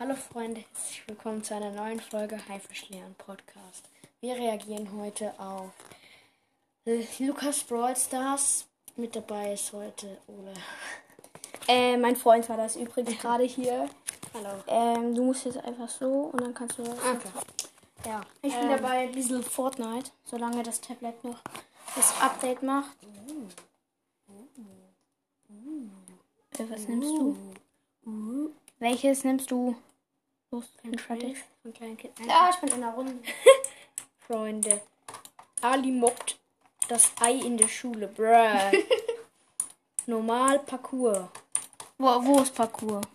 [0.00, 3.84] Hallo Freunde, herzlich willkommen zu einer neuen Folge Haifisch lernen Podcast.
[4.22, 5.70] Wir reagieren heute auf
[6.86, 8.66] äh, Lukas Brawl Stars.
[8.96, 10.54] Mit dabei ist heute Ole.
[11.68, 13.90] Äh, mein Freund war das übrigens gerade hier.
[14.32, 14.62] Hallo.
[14.68, 16.82] Ähm, du musst jetzt einfach so und dann kannst du.
[16.82, 17.28] Okay.
[18.06, 18.22] Ja.
[18.40, 18.76] Ich bin Ähm.
[18.78, 21.40] dabei ein bisschen Fortnite, solange das Tablet noch
[21.94, 22.96] das Update macht.
[26.58, 27.36] Äh, was nimmst du?
[28.78, 29.76] Welches nimmst du?
[31.06, 31.38] Fertig.
[31.62, 32.28] Von kleinen Kindern.
[32.28, 33.22] Ja, ich bin in der Runde.
[34.26, 34.80] Freunde.
[35.62, 36.38] Ali mobbt
[36.88, 38.08] das Ei in der Schule.
[38.08, 38.76] Bruh.
[40.06, 41.28] Normal Parcours.
[41.98, 43.06] Wo, wo ist Parcours?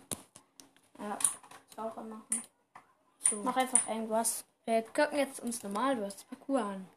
[0.98, 1.18] Ja,
[1.68, 2.42] ist auch anmachen.
[3.28, 3.36] So.
[3.36, 4.44] Mach einfach irgendwas.
[4.64, 6.88] Wir gucken jetzt uns normal das Parcours an.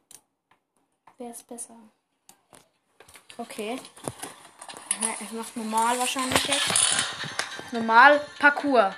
[1.17, 1.75] Wer ist besser?
[3.37, 3.79] Okay.
[5.21, 6.71] Es macht normal wahrscheinlich jetzt.
[7.71, 8.95] Normal Parcours.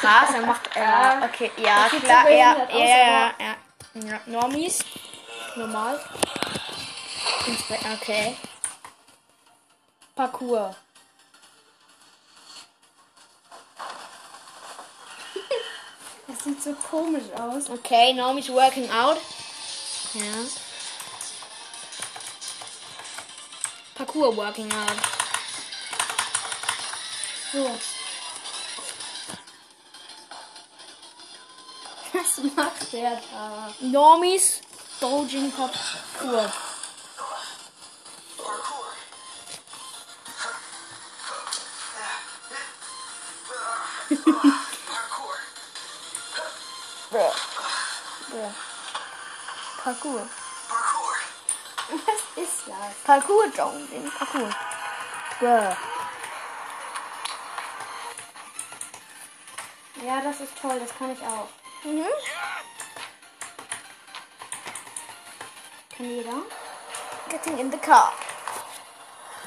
[0.00, 0.74] Krass, er macht.
[0.74, 2.30] Ja, okay, ja, klar.
[2.30, 4.20] Ja, ja, ja, ja.
[4.24, 4.78] Normis.
[5.56, 6.00] Normal.
[7.94, 8.36] Okay.
[10.14, 10.74] Parcours.
[16.26, 17.68] Das sieht so komisch aus.
[17.68, 19.18] Okay, Normis working out.
[20.14, 20.22] Ja.
[23.96, 24.96] Parcours working out.
[27.52, 27.99] So.
[32.42, 33.72] Macht der da?
[33.80, 34.60] Normis
[35.00, 36.52] Dojing Parcours.
[49.82, 50.22] Parcours.
[51.88, 52.94] Was ist das?
[53.04, 54.54] Parcours Dojing Parcours.
[55.38, 55.76] Bruh.
[60.06, 61.48] Ja, das ist toll, das kann ich auch.
[61.84, 62.06] Mhm.
[65.96, 66.42] Kann jeder?
[67.28, 68.12] Getting in the car.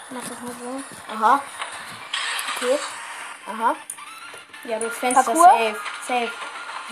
[0.09, 0.83] Mach das mal so.
[1.13, 1.41] Aha.
[2.55, 2.79] Okay.
[3.47, 3.75] Aha.
[4.63, 5.47] Ja, durchs Fenster Parcours?
[5.47, 5.79] safe.
[6.07, 6.31] Safe.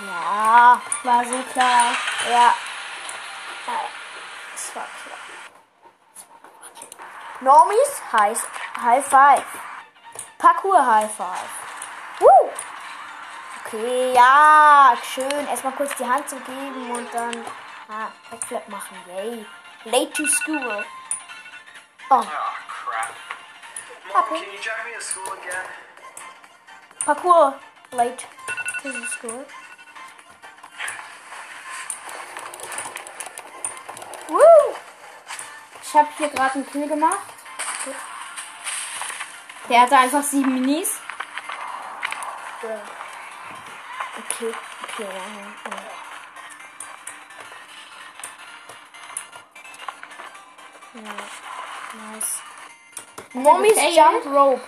[0.06, 0.82] Ja.
[1.04, 1.96] War so klar.
[2.30, 2.54] Ja.
[4.54, 5.18] Das war klar.
[7.42, 8.48] Normis heißt
[8.82, 9.46] High Five.
[10.38, 11.61] Parkour High Five.
[13.74, 15.48] Okay, ja, schön.
[15.48, 17.34] Erstmal kurz die Hand zu geben und dann
[17.88, 18.98] ah, Backflip machen.
[19.08, 19.46] Yay.
[19.86, 20.84] Late to school.
[22.10, 22.24] Oh, Oh,
[22.68, 23.16] crap.
[24.14, 25.66] Mom, can you drive me to school again?
[27.06, 27.54] Parkour.
[27.94, 28.26] Late
[28.82, 29.46] to school.
[34.28, 34.76] Woo!
[35.82, 37.20] Ich habe hier gerade einen Kill gemacht.
[39.70, 41.00] Der hatte einfach sieben Minis.
[44.42, 44.54] Okay,
[44.84, 45.14] okay, ja, ja,
[45.70, 45.78] ja.
[52.12, 52.36] Nice.
[53.76, 53.96] Gefailt?
[53.96, 54.62] Jump Rope.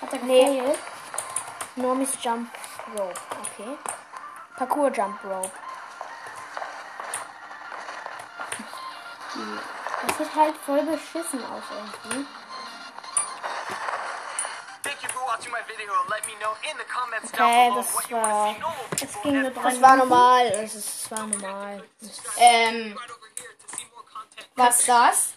[0.00, 0.62] Hat er Nee.
[1.76, 2.50] Normis Jump
[2.98, 3.20] Rope.
[3.40, 3.78] Okay.
[4.56, 5.52] Parkour Jump Rope.
[10.08, 12.26] Das sieht halt voll beschissen aus irgendwie.
[17.32, 18.56] Okay, das war-
[18.92, 20.46] Es ging nur drei Das war normal.
[20.46, 21.84] Es ist, es war normal.
[22.38, 22.98] Ähm,
[24.56, 25.34] was ist das?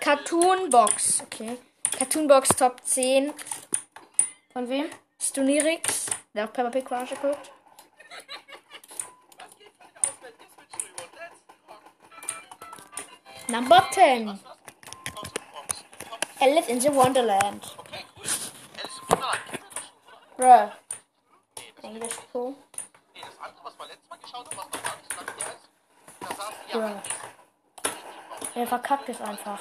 [0.00, 1.22] Cartoon Box.
[1.22, 1.58] Okay.
[1.98, 3.34] Cartoon Box Top 10.
[4.52, 4.90] Von wem?
[5.20, 6.06] Stunirix.
[6.34, 7.50] Der auf Peppa Pig verarscht guckt.
[13.48, 14.38] Number 10.
[16.40, 17.76] Alice in the Wonderland.
[20.40, 20.70] Bruh.
[21.82, 22.54] Englisch Pro.
[26.72, 27.00] Bruh.
[28.54, 29.60] Er verkackt es einfach.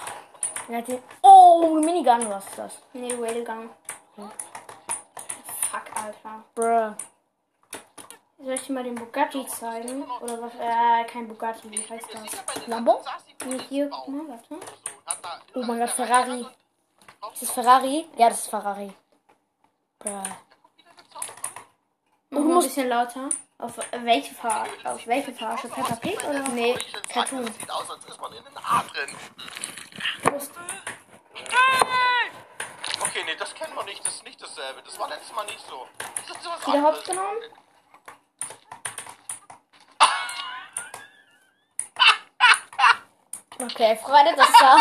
[0.70, 2.82] Er hat den oh, Minigun, was ist das?
[2.94, 3.70] Nee, Railgun.
[4.16, 6.44] Fuck, Alter.
[6.56, 6.96] Bruh.
[8.38, 10.10] Soll ich dir mal den Bugatti zeigen?
[10.22, 10.54] Oder was?
[10.56, 12.68] Äh, kein Bugatti, wie heißt das?
[12.68, 13.04] Lambo?
[13.46, 14.56] Nee, hier, guck mal, warte.
[15.56, 16.48] Oh mein Gott, Ferrari.
[17.34, 18.08] Ist das Ferrari?
[18.16, 18.94] Ja, das ist Ferrari.
[20.00, 20.24] Bruh.
[22.32, 23.30] Mach mal ein bisschen lauter.
[23.58, 23.74] Auf
[24.04, 25.68] welche Fahr auf welche Verarsche?
[25.68, 26.48] Peppa Pig oder?
[26.50, 26.78] Nee,
[27.12, 27.46] Cartoon.
[27.46, 29.16] Sieht aus, als ist man in den A drin.
[33.02, 34.06] Okay, nee, das kennen wir nicht.
[34.06, 34.82] Das ist nicht dasselbe.
[34.84, 35.88] Das war letztes Mal nicht so.
[35.98, 36.84] Das ist sowas Wieder.
[36.84, 37.38] Hops genommen?
[43.62, 44.80] Okay, Freunde, das war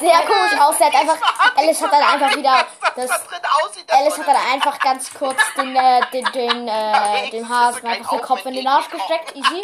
[0.00, 0.78] sehr komisch aus.
[0.78, 1.18] Der hat einfach,
[1.56, 3.90] Alice hat dann einfach wieder das, aussieht.
[3.92, 8.22] Alice hat dann einfach ganz kurz den, äh, den, den, äh, den Hasen einfach den
[8.22, 9.34] Kopf in den Arsch gesteckt.
[9.36, 9.62] Easy.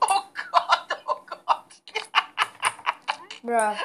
[0.00, 1.64] Oh Gott, oh Gott.
[3.42, 3.76] Bruh.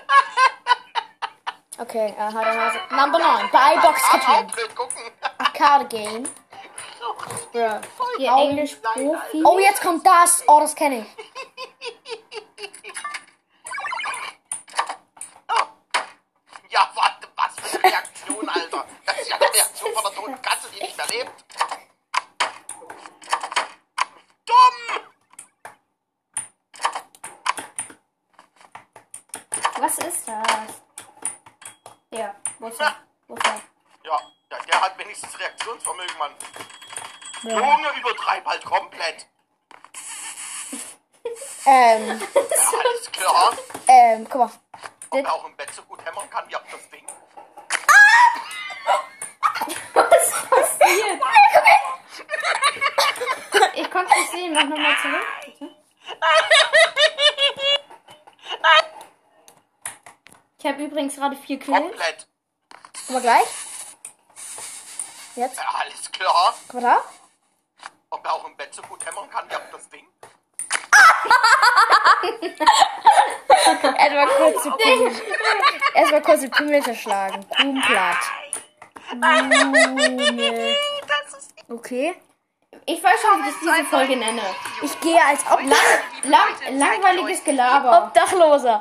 [1.80, 2.80] Okay, äh, hat der Hase.
[2.90, 3.52] Number 9.
[3.52, 4.52] Buy Box gucken.
[5.38, 6.28] Arcade Game.
[7.52, 7.82] Bruh.
[8.18, 8.32] Hier.
[8.32, 9.44] Englisch Profi.
[9.44, 10.44] Oh, jetzt kommt das.
[10.48, 11.08] Oh, das kenne ich.
[16.70, 18.86] Ja, warte, was für eine Reaktion, Alter.
[19.06, 20.42] Das ist ja eine Reaktion von der toten
[21.08, 21.46] Katze, die nicht mehr lebt.
[24.46, 24.78] Dumm!
[29.80, 30.68] Was ist das?
[32.10, 32.96] Ja, wo ist er?
[33.28, 33.62] Wo ist er?
[34.04, 34.20] Ja,
[34.52, 36.32] ja, der hat wenigstens Reaktionsvermögen, Mann.
[37.44, 39.28] Junge, übertreib halt komplett.
[41.70, 43.52] Ähm, Ja, alles klar.
[43.90, 44.50] ähm, guck mal.
[45.10, 47.06] Ob er auch im Bett so gut hämmern kann, ja, das Ding.
[49.94, 51.22] Was passiert?
[53.74, 54.54] Ich konnte nicht sehen.
[54.54, 55.70] Mach nochmal zurück, bitte.
[60.60, 61.78] Ich habe übrigens gerade vier Kills.
[61.78, 62.28] Komplett.
[62.94, 63.48] Guck mal gleich.
[65.36, 65.58] Jetzt.
[65.58, 66.56] Ja, alles klar.
[66.68, 67.04] Guck mal da.
[68.10, 70.08] Ob er auch im Bett so gut hämmern kann, ja, das Ding.
[73.98, 75.22] Erstmal kurz die Pimmel.
[75.94, 77.46] Erstmal kurz die Pimmel zerschlagen.
[77.60, 77.82] Junge.
[81.70, 82.16] Okay.
[82.90, 84.42] Ich weiß schon, wie ich diese Folge nenne.
[84.82, 85.60] Ich gehe als ob
[86.24, 88.06] Lang, langweiliges Gelaber.
[88.06, 88.80] Obdachloser.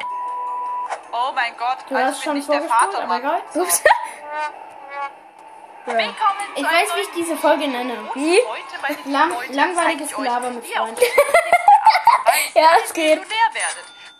[1.10, 3.18] Oh mein Gott, Du hast schon nicht der Vater, aber Mann.
[3.18, 3.42] egal.
[3.54, 3.82] Ups.
[5.86, 6.14] Willkommen
[6.54, 7.94] Ich weiß, wie ich diese Folge nenne.
[8.14, 8.38] Wie?
[9.10, 11.00] Lang, langweiliges Gelaber mit Freunden.
[12.54, 13.20] Ja, es geht.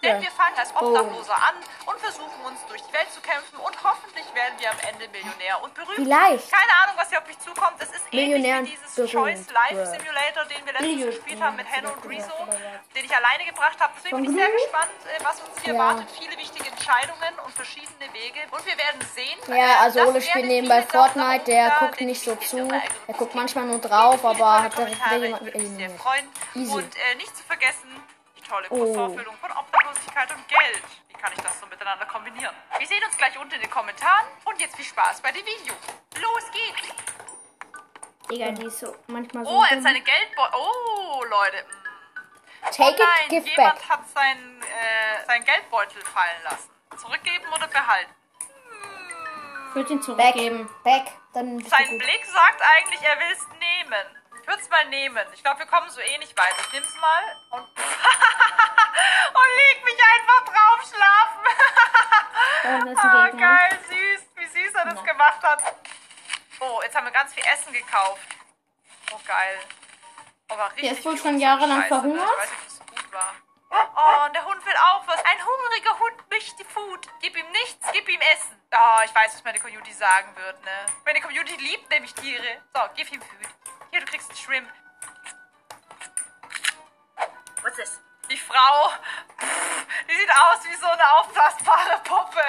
[0.07, 0.19] Denn.
[0.19, 0.23] Oh.
[0.23, 1.55] wir fangen als Obdachloser an
[1.87, 5.63] und versuchen uns durch die Welt zu kämpfen und hoffentlich werden wir am Ende Millionär
[5.63, 5.97] und berühmt.
[5.97, 6.51] Vielleicht.
[6.51, 7.77] Keine Ahnung, was hier auf mich zukommt.
[7.79, 9.53] Es ist Millionär ähnlich wie dieses und Choice berühmt.
[9.53, 9.87] Life.
[9.99, 12.39] Simulator, den wir letztens gespielt haben mit Ja, Henno und Rezo,
[12.95, 13.93] den ich alleine gebracht habe.
[13.97, 15.81] Deswegen bin ich sehr gespannt, äh, was uns hier Ja.
[15.81, 16.09] erwartet.
[16.19, 18.41] Viele wichtige Entscheidungen und verschiedene Wege.
[18.51, 19.39] Und wir werden sehen.
[19.49, 22.69] Ja, äh, also Ole spielt nebenbei Fortnite, der guckt nicht so zu.
[23.07, 25.93] Er guckt manchmal nur drauf, aber hat direkt jemanden eliminiert.
[26.55, 27.89] Und äh, nicht zu vergessen,
[28.49, 28.77] tolle Oh.
[28.77, 30.83] Croissantfüllung von Obdachlosigkeit und Geld.
[31.09, 32.55] Wie kann ich das so miteinander kombinieren?
[32.79, 35.75] Wir sehen uns gleich unten in den Kommentaren und jetzt viel Spaß bei dem Video.
[36.21, 36.95] Los geht's!
[38.31, 39.51] Digga, die ist so manchmal so.
[39.51, 40.55] Oh, er hat seine Geldbeutel.
[40.59, 41.65] Oh, Leute.
[41.65, 42.71] mm.
[42.73, 43.89] Take oh it, nein, give jemand back.
[43.89, 46.71] hat seinen, äh, seinen Geldbeutel fallen lassen.
[46.99, 48.11] Zurückgeben oder behalten?
[49.69, 50.07] Ich würde ihn Back.
[50.07, 50.71] zurückgeben.
[50.83, 51.13] Back.
[51.35, 51.99] Dann bist du Sein.
[51.99, 54.07] Blick sagt eigentlich, er will es nehmen.
[54.47, 55.27] Ich würde es mal nehmen.
[55.35, 56.55] Ich glaube, wir kommen so eh nicht weiter.
[56.61, 57.67] Ich nehme es mal und, und
[59.57, 61.43] leg mich einfach drauf schlafen.
[62.97, 63.57] Ah, Gegner.
[63.57, 64.23] geil, süß.
[64.37, 65.63] Wie süß er das gemacht hat.
[66.61, 68.21] Oh, jetzt haben wir ganz viel Essen gekauft.
[69.13, 69.59] Oh, geil.
[70.49, 72.01] Oh, war richtig Der ist wohl schon jahrelang Scheiße, ne?
[72.01, 72.29] verhungert?
[72.31, 73.35] Ich weiß nicht, ob es gut war.
[73.71, 75.25] Oh, und der Hund will auch was.
[75.25, 77.09] Ein hungriger Hund möchte Food.
[77.21, 78.61] Gib ihm nichts, gib ihm Essen.
[78.73, 80.87] Oh, ich weiß, was meine Community sagen wird, ne?
[81.05, 82.63] Meine Community liebt nämlich Tiere.
[82.75, 83.49] So, gib ihm Food.
[83.97, 84.69] Hier, du kriegst einen Shrimp.
[87.63, 88.03] Was ist?
[88.31, 88.91] Die Frau,
[89.41, 92.43] pff, die sieht aus wie so eine aufblasbare Puppe.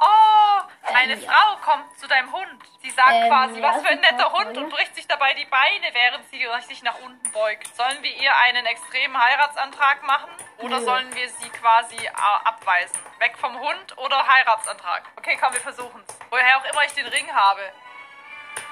[0.00, 1.30] Oh, eine ja.
[1.30, 2.64] Frau kommt zu deinem Hund.
[2.80, 5.44] Sie sagt Ähm, quasi, ja, was für ein netter Hund und bricht sich dabei die
[5.44, 7.76] Beine, während sie sich nach unten beugt.
[7.76, 10.84] Sollen wir ihr einen extremen Heiratsantrag machen oder Nö.
[10.84, 12.10] sollen wir sie quasi äh,
[12.42, 12.98] abweisen?
[13.20, 15.04] Weg vom Hund oder Heiratsantrag?
[15.14, 16.08] Okay, komm, wir versuchen's.
[16.28, 17.72] Woher auch immer ich den Ring habe.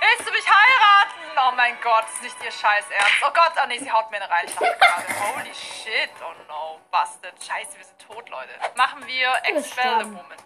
[0.01, 1.39] Willst du mich heiraten?
[1.39, 3.23] Oh mein Gott, ist nicht ihr Scheiß Ernst.
[3.23, 4.47] Oh Gott, oh nee, sie haut mir eine rein.
[4.47, 7.35] Ich dachte gerade, holy shit, oh no, busted.
[7.43, 8.51] Scheiße, wir sind tot, Leute.
[8.77, 10.07] Machen wir Expel the.
[10.07, 10.37] Woman.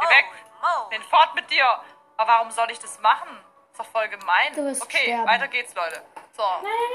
[0.00, 0.26] Geh weg.
[0.92, 1.66] Den fort mit dir.
[2.16, 3.28] Aber warum soll ich das machen?
[3.70, 4.54] Ist doch voll gemein.
[4.54, 5.26] Du wirst okay, sterben.
[5.26, 6.02] weiter geht's, Leute.
[6.36, 6.42] So,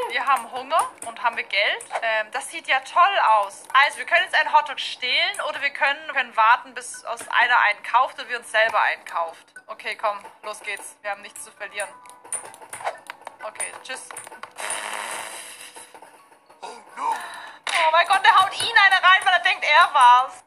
[0.09, 1.85] wir haben Hunger und haben wir Geld.
[2.01, 3.63] Ähm, das sieht ja toll aus.
[3.73, 7.59] Also, wir können jetzt einen Hotdog stehlen oder wir können, können warten, bis aus einer
[7.59, 9.53] einen kauft und wir uns selber einen kauft.
[9.71, 10.97] Okay, komm, los geht's.
[11.01, 11.89] Wir haben nichts zu verlieren.
[13.41, 14.09] Okay, tschüss.
[16.61, 20.43] Oh mein Gott, der haut ihn eine rein, weil er denkt, er war's.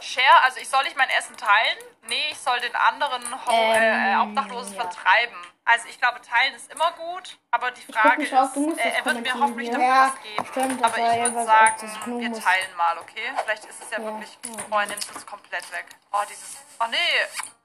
[0.00, 1.78] Share, also ich soll nicht mein Essen teilen?
[2.08, 4.82] Nee, ich soll den anderen Ho äh, Ähm, Obdachlosen ja.
[4.82, 5.36] vertreiben.
[5.68, 8.98] Also ich glaube, teilen ist immer gut, aber die Frage ist, auf, musst äh, das
[8.98, 10.46] er wird mir hoffentlich dafür Ja, was geben.
[10.46, 12.44] stimmt, das aber ich würde sagen, wir muss.
[12.44, 13.32] teilen mal, okay?
[13.42, 14.38] Vielleicht ist es ja, Ja, wirklich...
[14.70, 15.86] Oh, er nimmt es uns komplett weg.
[16.12, 16.56] Oh, dieses...
[16.78, 16.96] Oh nee,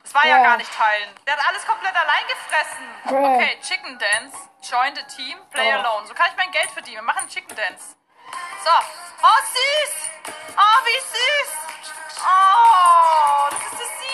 [0.01, 0.37] das war ja.
[0.37, 0.43] Ja.
[0.43, 1.09] gar nicht teilen.
[1.27, 2.85] Der hat alles komplett allein gefressen.
[3.05, 3.35] Bruh.
[3.35, 4.35] Okay, Chicken Dance.
[4.63, 5.77] Join the team, play Oh.
[5.79, 6.07] alone.
[6.07, 6.97] So kann ich mein Geld verdienen.
[6.97, 7.95] Wir machen Chicken Dance.
[8.63, 8.71] So.
[9.21, 10.09] Oh, süß.
[10.57, 11.53] Oh, wie süß.
[12.25, 14.10] Oh, das ist so süß.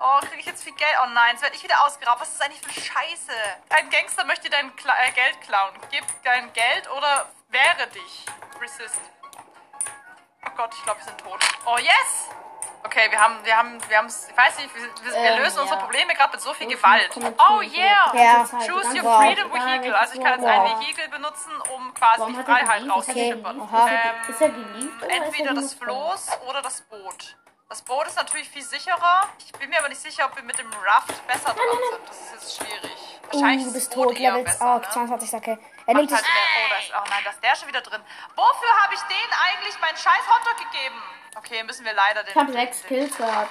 [0.00, 0.94] Oh, kriege ich jetzt viel Geld?
[1.02, 2.20] Oh nein, jetzt werde ich wieder ausgeraubt.
[2.20, 3.32] Was ist das eigentlich für Scheiße?
[3.70, 5.74] Ein Gangster möchte dein Kla äh, Geld klauen.
[5.90, 8.24] Gib dein Geld oder wehre dich.
[8.60, 9.00] Resist.
[10.46, 11.40] Oh Gott, ich glaube, wir sind tot.
[11.66, 12.30] Oh, yes!
[12.84, 15.78] Okay, wir haben, wir haben, wir haben, ich weiß nicht, wir, wir, Ähm, lösen unsere
[15.78, 15.84] ja.
[15.84, 17.10] Probleme gerade mit so viel Gewalt.
[17.16, 18.12] Oh yeah!
[18.14, 18.44] Ja.
[18.44, 19.94] die Choose your freedom vehicle.
[19.94, 20.78] Also ich kann jetzt ein.
[20.78, 23.56] Vehikel benutzen, um quasi Warum die Freiheit rauszuschippern.
[23.60, 25.02] Ähm, Ist er geliebt?
[25.02, 25.74] oder ist er entweder das?
[25.74, 27.36] Floß oder das Boot.
[27.68, 29.28] Das Boot ist natürlich viel sicherer.
[29.38, 31.56] Ich bin mir aber nicht sicher, ob wir mit dem Raft besser dran
[31.90, 32.08] sind.
[32.08, 32.96] Das ist jetzt schwierig.
[33.30, 34.88] Wahrscheinlich Uh, du ist bist das tot, Level besser, oh, ne?
[34.90, 35.58] 22 okay.
[35.86, 36.28] Er nimmt halt es.
[36.28, 38.00] oh, da ist, oh nein, da ist der schon wieder drin.
[38.36, 40.96] Wofür habe ich denen eigentlich meinen scheiß Hotdog gegeben?
[41.36, 42.30] Okay, müssen wir leider den...
[42.30, 43.50] Ich habe sechs Kills gehabt.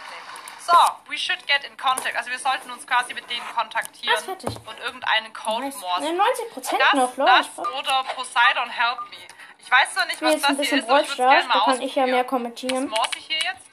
[0.66, 0.74] So,
[1.08, 2.18] we should get in contact.
[2.18, 6.18] Also wir sollten uns quasi mit denen kontaktieren Ah, und irgendeinen Code morsen.
[6.18, 6.24] Ne,
[6.56, 7.32] 90% Das, noch, Leute.
[7.56, 9.18] das oder Poseidon help me.
[9.60, 11.82] Ich weiß noch nicht, was das hier ist, aber ich würde es gerne mal kann
[11.82, 12.90] ich ja mehr kommentieren.
[12.92, 13.67] Was morse ich hier jetzt?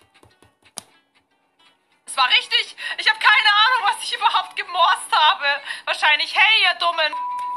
[2.14, 2.76] Es war richtig.
[2.96, 5.46] Ich habe keine Ahnung, was ich überhaupt gemorst habe.
[5.84, 7.12] Wahrscheinlich, hey, ihr Dummen.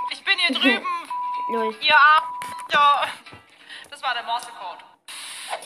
[0.09, 0.87] Ich bin hier drüben.
[1.49, 1.77] Null.
[1.79, 2.23] Ihr Ar
[2.73, 3.07] ja.
[3.91, 4.83] Das war der Morse-Code.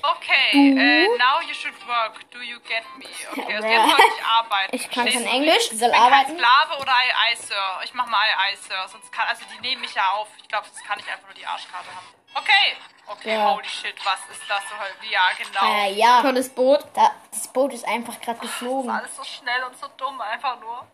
[0.03, 2.29] Okay, äh, now you should work.
[2.31, 3.05] Do you get me?
[3.31, 4.75] Okay, also jetzt soll ich arbeiten.
[4.75, 5.25] Ich kann kein?
[5.25, 5.69] Englisch.
[5.69, 6.37] Soll Ich bin kein arbeiten.
[6.37, 7.79] Sklave oder Ei, Ei, Sir.
[7.85, 8.89] Ich mach mal Ei, Ei, Sir.
[8.89, 10.27] Sonst kann, also die nehmen mich ja auf.
[10.41, 12.07] Ich glaube, sonst kann ich einfach nur die Arschkarte haben.
[12.35, 12.77] Okay.
[13.07, 13.51] Okay, Ja.
[13.53, 14.75] holy shit, was ist das so?
[15.09, 15.73] Ja, genau.
[15.83, 16.21] Äh, ja.
[16.21, 16.79] Tolles Boot.
[16.93, 18.89] Da, das Boot ist einfach gerade Das ist geflogen.
[18.89, 20.87] alles so schnell und so dumm, einfach nur.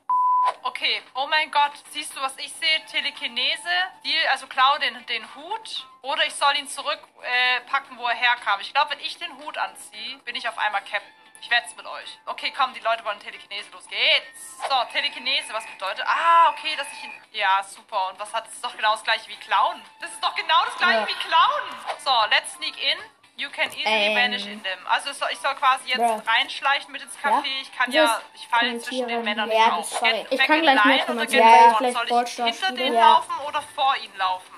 [0.64, 2.86] Okay, oh mein Gott, siehst du, was ich sehe?
[2.90, 3.70] Telekinese,
[4.06, 8.16] die, also klau den, den Hut oder ich soll ihn zurückpacken, äh, packen, wo er
[8.16, 8.60] herkam.
[8.62, 11.02] Ich glaube, wenn ich den Hut anziehe, bin ich auf einmal Captain.
[11.42, 12.20] Ich wetz mit euch.
[12.26, 14.58] Okay, komm, die Leute wollen Telekinese, los geht's.
[14.68, 16.04] So, Telekinese, was bedeutet?
[16.06, 17.12] Ah, okay, dass ich ihn...
[17.32, 18.10] Ja, super.
[18.10, 18.46] Und was hat...
[18.48, 19.82] Das ist doch genau das gleiche wie Clown.
[20.02, 21.08] Das ist doch genau das gleiche Ja.
[21.08, 21.98] wie Clown.
[22.04, 22.98] So, let's sneak in.
[23.38, 24.16] You can easily Ähm.
[24.16, 24.80] vanish in them.
[24.88, 26.22] Also ich soll quasi jetzt Bruh.
[26.26, 27.46] reinschleichen mit ins Café.
[27.46, 27.62] Ja?
[27.62, 28.22] Ich kann ja...
[28.34, 29.24] Ich falle zwischen den.
[29.24, 29.90] Männern Ja, nicht auf.
[29.90, 30.24] sorry.
[30.24, 31.78] Get Ich kann gleich line oder get front?
[31.78, 33.00] vielleicht Soll ich hinter denen spiele.
[33.00, 34.56] laufen oder vor ihnen laufen?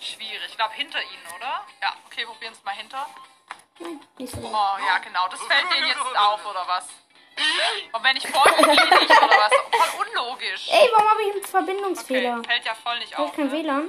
[0.00, 0.46] Schwierig.
[0.48, 1.64] Ich glaube hinter ihnen, oder?
[1.82, 3.06] Ja, okay, probieren es mal hinter.
[4.18, 4.38] Nicht so.
[4.38, 5.26] Oh, ja, genau.
[5.28, 6.86] Das fällt denen jetzt auf, oder was?
[7.92, 9.50] Und wenn ich vor ihnen gehe, nicht, oder was?
[9.90, 10.68] Voll unlogisch.
[10.70, 12.42] Ey, warum habe ich einen Okay, Verbindungsfehler?
[12.44, 13.34] fällt ja voll nicht Ich auf.
[13.34, 13.52] kein Ne?
[13.52, 13.88] WLAN.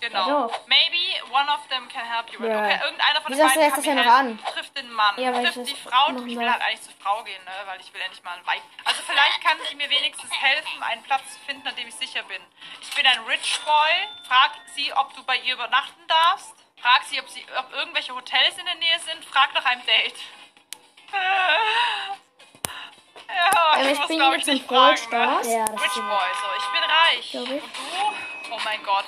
[0.00, 0.28] Genau.
[0.28, 0.50] Ja.
[0.66, 2.38] Maybe one of them can help you.
[2.38, 2.46] Bruh.
[2.46, 4.44] Okay, irgendeiner von den beiden kann mir helfen.
[4.54, 5.14] Trifft den Mann.
[5.20, 6.10] Ja, ich Trifft die Frau.
[6.24, 7.50] Ich will halt eigentlich zur Frau gehen, ne?
[7.66, 8.62] weil ich will endlich mal ein Weib.
[8.84, 12.22] Also vielleicht kann sie mir wenigstens helfen, einen Platz zu finden, an dem ich sicher
[12.24, 12.40] bin.
[12.80, 14.08] Ich bin ein Rich Boy.
[14.28, 16.54] Frag sie, ob du bei ihr übernachten darfst.
[16.82, 19.24] Frag sie, ob, sie, ob irgendwelche Hotels in der Nähe sind.
[19.24, 20.14] Frag nach einem Date.
[23.28, 24.92] Ja, ich, ich muss, bin glaube jetzt ich, nicht fragen.
[24.92, 24.96] Ne?
[24.96, 25.46] Stars.
[25.46, 25.94] Ja, das Rich.
[25.94, 26.46] Boy, so.
[26.56, 27.34] Ich bin reich.
[27.34, 28.54] Und du?
[28.54, 29.04] Oh mein Gott.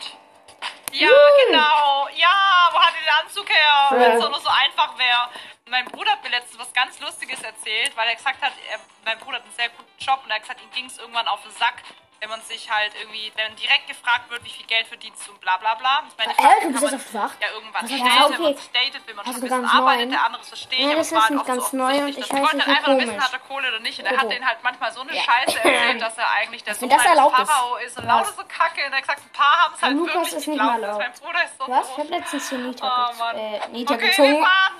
[0.92, 1.08] Ja,
[1.46, 2.08] genau.
[2.16, 3.86] Ja, wo hat ihr den Anzug her?
[3.90, 5.30] Wenn es doch nur so einfach wäre.
[5.68, 9.18] Mein Bruder hat mir letztens was ganz Lustiges erzählt, weil er gesagt hat, er, mein
[9.20, 11.42] Bruder hat einen sehr guten Job und er hat gesagt, ihm ging es irgendwann auf
[11.42, 11.82] den Sack,
[12.20, 15.40] wenn man sich halt irgendwie, wenn direkt gefragt wird, wie viel Geld verdienst du und
[15.40, 16.02] bla bla bla.
[16.06, 17.32] Ich meine, klar, du bist jetzt auf Schwach?
[17.40, 18.42] Ja, irgendwann Ja, datet, wenn okay.
[18.42, 20.84] man sich datet, will man Hast schon wissen, ganz arbeitet der andere, das verstehe ich,
[20.84, 22.30] Nee, aber das es war ist halt nicht auch so ganz neu und ich dass-
[22.30, 23.24] wollte halt einfach nur wissen, komisch.
[23.24, 23.98] hat er Kohle oder nicht.
[23.98, 25.22] Und er hat denen halt manchmal so eine Ja.
[25.22, 27.48] Scheiße erzählt, dass er eigentlich der wenn Sohn das eines.
[27.48, 28.84] Pharao ist und lauter so Kacke.
[28.84, 30.82] Und er hat gesagt, ein paar haben es halt Lukas wirklich ist nicht geglaubt.
[30.82, 31.12] dass Mein.
[31.12, 31.90] Bruder ist so Was?
[31.90, 34.44] Ich habe letztens hier Nita, Oh, äh, Nita Okay, wir gezogen.
[34.44, 34.74] fahren.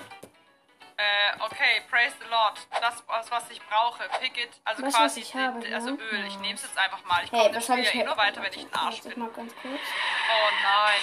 [1.00, 2.59] Äh, okay, praise the Lord.
[2.78, 4.04] Das, was, was ich brauche.
[4.21, 4.50] Pick it.
[4.64, 5.97] Also Was, quasi, was ich habe, also ja?
[5.97, 6.26] Öl.
[6.26, 7.25] Ich nehme es jetzt einfach mal.
[7.25, 9.19] Ich Hey, komme was das Spiel ja eh nur weiter, wenn ich ein Arsch bin.
[9.19, 9.80] mal ganz kurz.
[9.80, 11.00] Oh nein.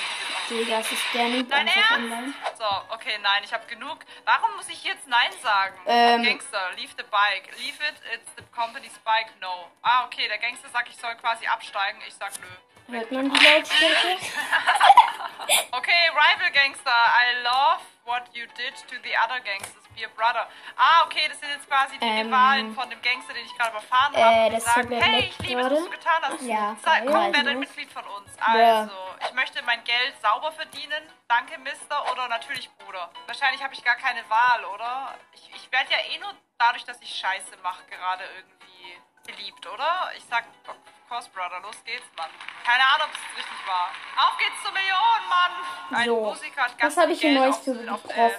[0.50, 1.92] Digga, es ist der Dein Ernst?
[1.92, 2.34] online.
[2.60, 3.98] So, okay, nein, ich habe genug.
[4.26, 5.76] Warum muss ich jetzt Nein sagen?
[5.88, 6.24] Ähm.
[6.24, 7.50] Gangster, leave the bike.
[7.58, 9.68] Leave it, it's the company's bike, no.
[9.82, 12.00] Ah, okay, der Gangster sagt, ich soll quasi absteigen.
[12.08, 12.96] Ich sag nö.
[12.98, 14.18] Hört man die Lautstärke?
[15.72, 19.84] Okay, Rival Gangster, I love what you did to the other gangsters.
[19.96, 20.48] Be a brother.
[20.78, 22.28] Ah, okay, das sind jetzt quasi die Ähm.
[22.28, 24.56] Rivalen von dem Gangster, den ich gerade überfahren Äh, habe.
[24.56, 26.42] das sagen, hey, ich liebe es, was du getan hast.
[26.42, 27.50] Ja, Sag, geil, komm, werde ne?
[27.52, 28.30] ein Mitglied von uns.
[28.40, 28.92] Also,
[29.28, 31.04] ich möchte mein Geld sauber verdienen.
[31.28, 32.12] Danke, Mister.
[32.12, 33.10] Oder natürlich Bruder.
[33.26, 35.16] Wahrscheinlich habe ich gar keine Wahl, oder?
[35.34, 40.12] Ich, ich werde ja eh nur dadurch, dass ich Scheiße mache, gerade irgendwie beliebt, oder?
[40.18, 40.76] Ich sag, of
[41.10, 42.30] course, Brother, los geht's, Mann.
[42.66, 43.90] Keine Ahnung, ob es richtig war.
[44.28, 45.52] Auf geht's zur Million, Mann!
[46.00, 48.06] Ein So, Musiker hat was ganz hab viel ich hier Geld Neues für die auf,
[48.10, 48.32] äh,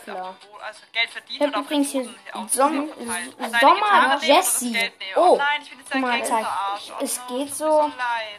[0.61, 4.93] Also Geld verdient Ich hab übrigens hier Som- Sommer das nehmen.
[5.17, 6.21] Oh, nein, ich bin jetzt mal.
[6.21, 7.93] Oh es no, geht so-.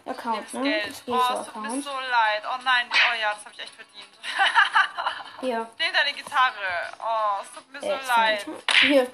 [0.06, 0.82] Account, ne?
[0.82, 1.84] Es geht oh, so es tut mir Account.
[1.84, 2.44] so leid.
[2.46, 4.06] Oh nein, oh ja, das habe ich echt verdient.
[5.42, 5.70] Hier.
[5.80, 6.94] Nimm deine Gitarre.
[7.00, 8.46] Oh, es tut mir so leid.
[8.82, 9.12] Hier.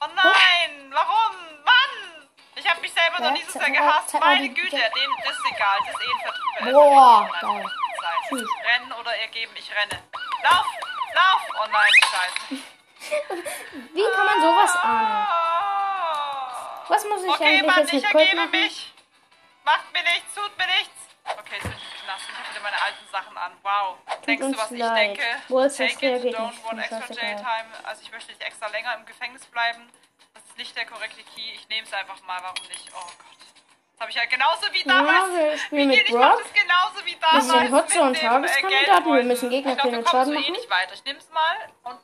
[0.00, 1.36] Oh nein, warum?
[1.64, 2.23] Mann!
[2.64, 4.14] Ich habe mich selber noch nie so sehr gehasst.
[4.18, 5.78] Meine Güte, dem das ist egal.
[5.80, 6.72] Das ist eh ein Vertrieb.
[6.72, 7.64] Boah, geil.
[8.00, 8.48] Zeit.
[8.64, 10.02] Rennen oder ergeben, ich renne.
[10.42, 10.66] Lauf!
[11.14, 11.42] Lauf!
[11.62, 12.62] Oh nein, scheiße.
[13.92, 15.26] Wie kann man sowas ahnen?
[15.28, 16.84] Ah.
[16.88, 18.50] Was muss ich Okay, eigentlich Mann, jetzt ich mit Colt ergebe machen?
[18.52, 18.94] mich.
[19.64, 20.90] Macht mir nichts, tut mir nichts.
[21.24, 22.24] Okay, jetzt bin ich im Knast.
[22.30, 23.52] Ich habe wieder meine alten Sachen an.
[23.62, 23.98] Wow.
[24.26, 24.96] Denkst du, was ich leid.
[24.96, 25.22] denke?
[25.48, 27.68] Wolfs, das Take it, don't want extra jail time.
[27.84, 29.90] Also ich möchte nicht extra länger im Gefängnis bleiben.
[30.54, 31.50] Ist nicht der korrekte Key.
[31.54, 32.38] Ich nehme es einfach mal.
[32.40, 32.88] Warum nicht?
[32.94, 33.16] Oh Gott.
[33.92, 35.32] Das habe ich ja genauso wie damals.
[35.34, 36.38] wir spielen Wie mit ich Brock.
[36.42, 37.46] das genauso wie damals.
[37.48, 39.12] Bisschen Hot Zone mit dem, Tageskandidaten.
[39.12, 40.52] äh, Wir müssen Gegner ich killen und Schaden machen.
[40.52, 40.94] nicht weiter.
[40.94, 41.94] Ich nehm's mal und.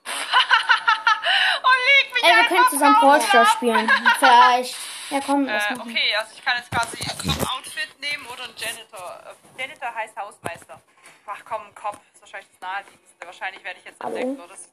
[1.68, 3.90] und leg mich Ey, wir können zusammen Brawl spielen.
[4.18, 4.76] Vielleicht.
[5.10, 9.20] Ja, komm, Äh, okay, also ich kann jetzt quasi ein Cop-Outfit nehmen oder ein Janitor.
[9.56, 10.80] Äh, Janitor heißt Hausmeister.
[11.26, 13.26] Ach komm, ist wahrscheinlich das naheliegendste.
[13.26, 14.16] Wahrscheinlich werde ich jetzt Hallo?
[14.16, 14.48] entdeckt, oder?
[14.48, 14.64] Das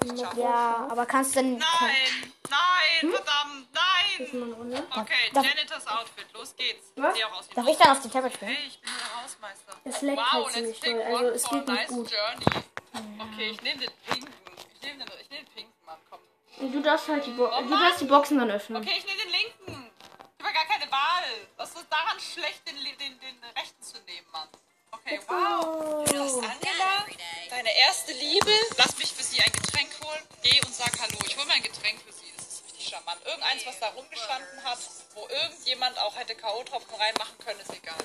[0.00, 0.40] sieht so.
[0.40, 1.58] Ja, aber kannst du denn.
[1.58, 3.10] Nein, nein, Hm?
[3.12, 4.82] verdammt, nein.
[4.96, 6.92] Okay, Darf- Janitors Outfit, los geht's.
[6.96, 7.14] Was?
[7.14, 8.50] Auch aus wie Darf ich dann auf dem Tablet spielen?
[8.54, 9.72] Hey, ich bin der Hausmeister.
[9.84, 11.04] Es leckt wow, halt ziemlich take doll.
[11.04, 12.10] Also, es geht nicht nice gut.
[12.10, 12.64] journey.
[13.18, 14.34] Okay, ich nehme den pinken.
[14.74, 16.20] Ich nehme den, ich nehm den pinken, Mann, komm.
[16.72, 18.80] Du darfst halt die, Bo Oh du darfst die Boxen dann öffnen.
[18.82, 19.90] Okay, ich nehme den linken.
[20.38, 21.24] Ich habe gar keine Wahl.
[21.56, 24.48] Was ist daran schlecht, den, den, den rechten zu nehmen, Mann?
[24.92, 26.03] Okay, wow.
[27.86, 28.52] Erste Liebe.
[28.76, 30.22] Lass mich für sie ein Getränk holen.
[30.42, 31.18] Geh und sag Hallo.
[31.26, 32.32] Ich hole mir ein Getränk für sie.
[32.36, 33.20] Das ist richtig charmant.
[33.24, 34.78] Irgendeins, was da rumgestanden hat,
[35.14, 37.96] wo irgendjemand auch hätte K.O.-Tropfen reinmachen können, ist egal.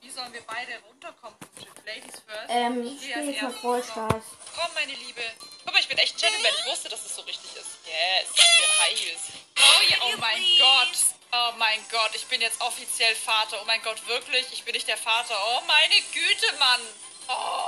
[0.00, 1.36] Wie sollen wir beide runterkommen?
[1.84, 2.48] Ladies first.
[2.48, 3.92] Ähm, ich spiele jetzt mal So.
[3.92, 4.24] Stars.
[4.56, 5.22] Komm, meine Liebe.
[5.64, 6.52] Guck mal, ich bin echt Gentleman.
[6.58, 7.78] Ich wusste, dass es so richtig ist.
[7.86, 9.20] Yes, ich bin High Heels.
[9.58, 10.98] Oh, ja, oh mein Gott.
[11.32, 13.58] Oh mein Gott, ich bin jetzt offiziell Vater.
[13.60, 14.46] Oh mein Gott, wirklich?
[14.52, 15.34] Ich bin nicht der Vater.
[15.48, 16.80] Oh meine Güte, Mann.
[17.28, 17.67] Oh.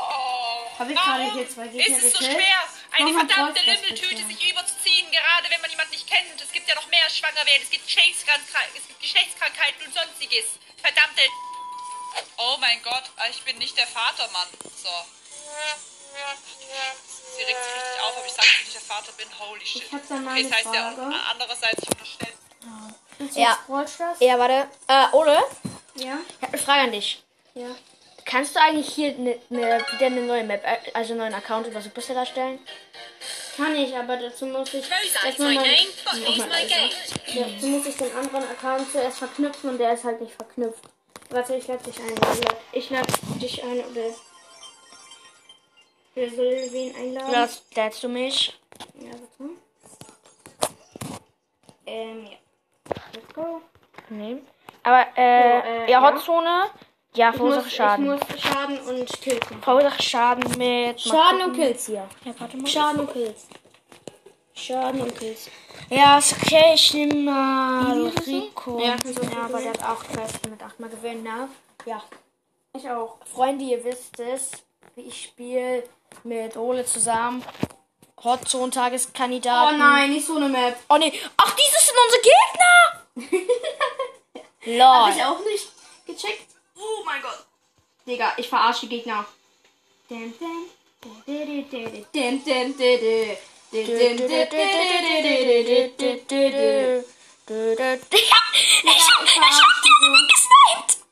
[0.80, 2.40] Hab ich Warum gerade hier zwei Gegner Ist es so gekillt?
[2.40, 2.60] schwer,
[2.96, 6.40] eine verdammte Lümmeltüte sich überzuziehen, gerade wenn man jemanden nicht kennt?
[6.40, 7.60] Es gibt ja noch mehr schwanger werden.
[7.62, 10.56] Es gibt Geschlechtskrankheiten, es gibt Geschlechtskrankheiten und sonstiges.
[10.80, 11.20] Verdammte.
[12.38, 14.48] Oh mein Gott, ich bin nicht der Vater, Mann.
[14.82, 14.88] So.
[17.36, 19.28] Sie regt sich richtig auf, aber ich sag, dass ich nicht der Vater bin.
[19.38, 19.82] Holy shit.
[19.84, 21.14] Ich hab da mal okay, eine das heißt ja Frage.
[21.30, 22.32] andererseits, ich unterstelle.
[23.36, 23.58] Ja.
[24.18, 24.70] Ja, warte.
[24.88, 25.44] Äh, Ole,
[25.96, 26.16] Ja.
[26.26, 27.22] ich habe eine Frage an dich.
[27.54, 27.76] Ja.
[28.30, 31.66] Kannst du eigentlich hier ne, ne, wieder eine neue Map, äh, also einen neuen Account
[31.66, 32.60] über Supercell erstellen?
[33.56, 34.88] Kann ich, aber dazu muss ich
[35.24, 35.64] erstmal mein.
[37.34, 40.84] Dazu muss ich den anderen Account zuerst verknüpfen und der ist halt nicht verknüpft.
[41.30, 42.14] Warte, ich lade dich ein.
[42.14, 44.14] Ich lade ich lad dich ein oder.
[46.14, 47.30] Wer soll wen einladen?
[47.30, 48.58] Oder lädst du mich?
[48.94, 49.52] Ja, warte.
[51.86, 52.38] Ähm, ja.
[53.12, 53.60] Let's go.
[54.08, 54.38] Nee.
[54.84, 56.02] Aber, äh, So, äh, ja, ja.
[56.02, 56.48] Hotzone.
[56.48, 56.70] Ja,
[57.12, 58.04] Ich verursache Schaden.
[58.04, 59.62] ich muss Schaden und Kills machen.
[59.62, 61.00] Verursache Schaden mit.
[61.00, 62.08] Schaden und Kills hier.
[62.24, 62.66] Ja, warte mal.
[62.66, 63.46] Schaden und Kills.
[64.54, 65.50] Schaden und Kills.
[65.88, 68.12] Ja, ist okay, ich nehme mal?
[68.26, 68.78] Rico.
[68.80, 71.48] Ja, ja aber der hat auch Quest mit 8 mal gewinnen, ne?
[71.84, 72.02] Ja.
[72.76, 73.16] Ich auch.
[73.34, 74.52] Freunde, ihr wisst es,
[74.94, 75.82] wie ich spiele
[76.22, 77.42] mit Ole zusammen.
[78.22, 79.78] Hotzone Oh Tageskandidaten.
[79.78, 80.76] nein, nicht so eine Map.
[80.88, 81.12] Oh nee.
[81.36, 82.22] Ach, dieses sind unsere
[83.32, 83.50] Gegner!
[84.74, 85.16] Hab Lol.
[85.16, 85.68] ich auch nicht
[86.06, 86.46] gecheckt.
[86.80, 87.44] Oh mein Gott.
[88.06, 89.26] Digga, ich verarsche die Gegner.
[90.08, 90.32] Die
[100.14, 101.04] weggesniped!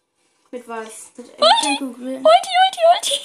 [0.51, 1.13] Mit was?
[1.17, 1.85] Mit Ulti.
[1.85, 3.21] Ulti, Ulti, Ulti.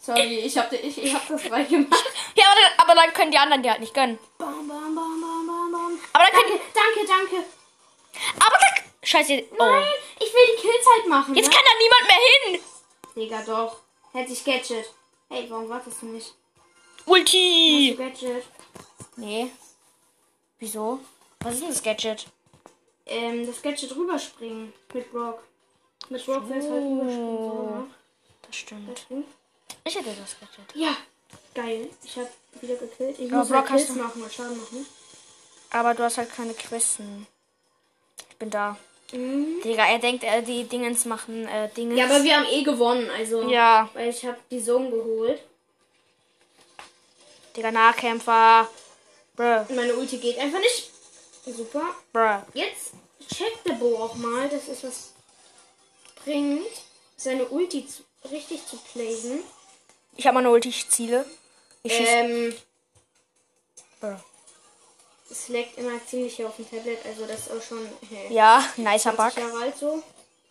[0.00, 2.04] Sorry, ich hab, ich, ich hab das frei gemacht.
[2.34, 4.18] Ja, aber dann, aber dann können die anderen die halt nicht gönnen.
[4.38, 6.00] Bam, bam, bam, bam, bam, bam.
[6.12, 7.44] Aber dann können Danke, danke, danke.
[8.38, 8.87] Aber dann.
[9.02, 9.44] Scheiße.
[9.52, 9.56] Oh.
[9.58, 9.84] Nein,
[10.16, 11.34] ich will die Kills halt machen.
[11.34, 11.54] Jetzt ne?
[11.54, 12.60] kann da niemand mehr hin.
[13.16, 13.76] Digga, doch.
[14.12, 14.90] Hätte ich Gadget.
[15.28, 16.34] Hey, warum wartest du nicht?
[16.96, 17.94] Hast du Ulti.
[17.96, 18.44] Gadget?
[19.16, 19.50] Nee.
[20.58, 21.00] Wieso?
[21.40, 22.26] Was ist denn das Gadget?
[23.06, 25.42] Ähm, das Gadget rüberspringen mit Brock.
[26.08, 27.38] Mit Brock wäre es halt rüberspringen.
[27.38, 27.90] So, ne?
[28.42, 29.06] Das stimmt.
[29.84, 30.74] Ich hätte das Gadget.
[30.74, 30.96] Ja,
[31.54, 31.88] geil.
[32.02, 32.28] Ich hab
[32.60, 33.18] wieder gekillt.
[33.18, 34.86] Ich Aber muss Brock halt Kills machen und Schaden machen.
[35.70, 37.26] Aber du hast halt keine Questen.
[38.38, 38.76] Bin da.
[39.12, 39.60] Mhm.
[39.64, 41.98] Digga, er denkt, äh, die Dingens machen äh, Dingens.
[41.98, 43.48] Ja, aber wir haben eh gewonnen, also.
[43.48, 45.40] Ja, Weil ich hab die Zone geholt.
[47.56, 48.68] Digga, Nahkämpfer.
[49.34, 50.90] Bruh, meine Ulti geht einfach nicht.
[51.46, 51.82] Super.
[52.12, 52.42] bruh.
[52.52, 52.92] Jetzt
[53.34, 55.12] checkt der Bo auch mal, dass es was
[56.24, 56.66] bringt,
[57.16, 59.42] seine Ulti zu, richtig zu playen.
[60.16, 61.24] Ich habe meine Ulti, ich ziele.
[61.82, 61.92] Ich.
[61.94, 62.54] Ähm,
[64.00, 64.16] Bruh.
[65.30, 68.64] Es leckt immer ziemlich hier auf dem Tablet, also das ist auch schon hey, Ja,
[68.76, 69.72] nicer 20 Bug.
[69.78, 70.02] So.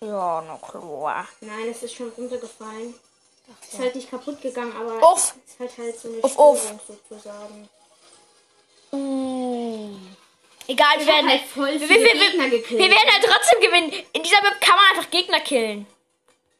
[0.02, 1.28] Ja, na klar.
[1.42, 2.94] Nein, es ist schon runtergefallen.
[3.62, 6.32] Ist halt nicht kaputt gegangen, aber es ist halt halt so eine uff.
[6.32, 7.70] Störung sozusagen.
[8.92, 9.96] Uh.
[10.68, 14.06] Egal, wir werden halt voll wir, wir, wir, wir werden halt trotzdem gewinnen.
[14.12, 15.88] In dieser Map kann man einfach Gegner killen.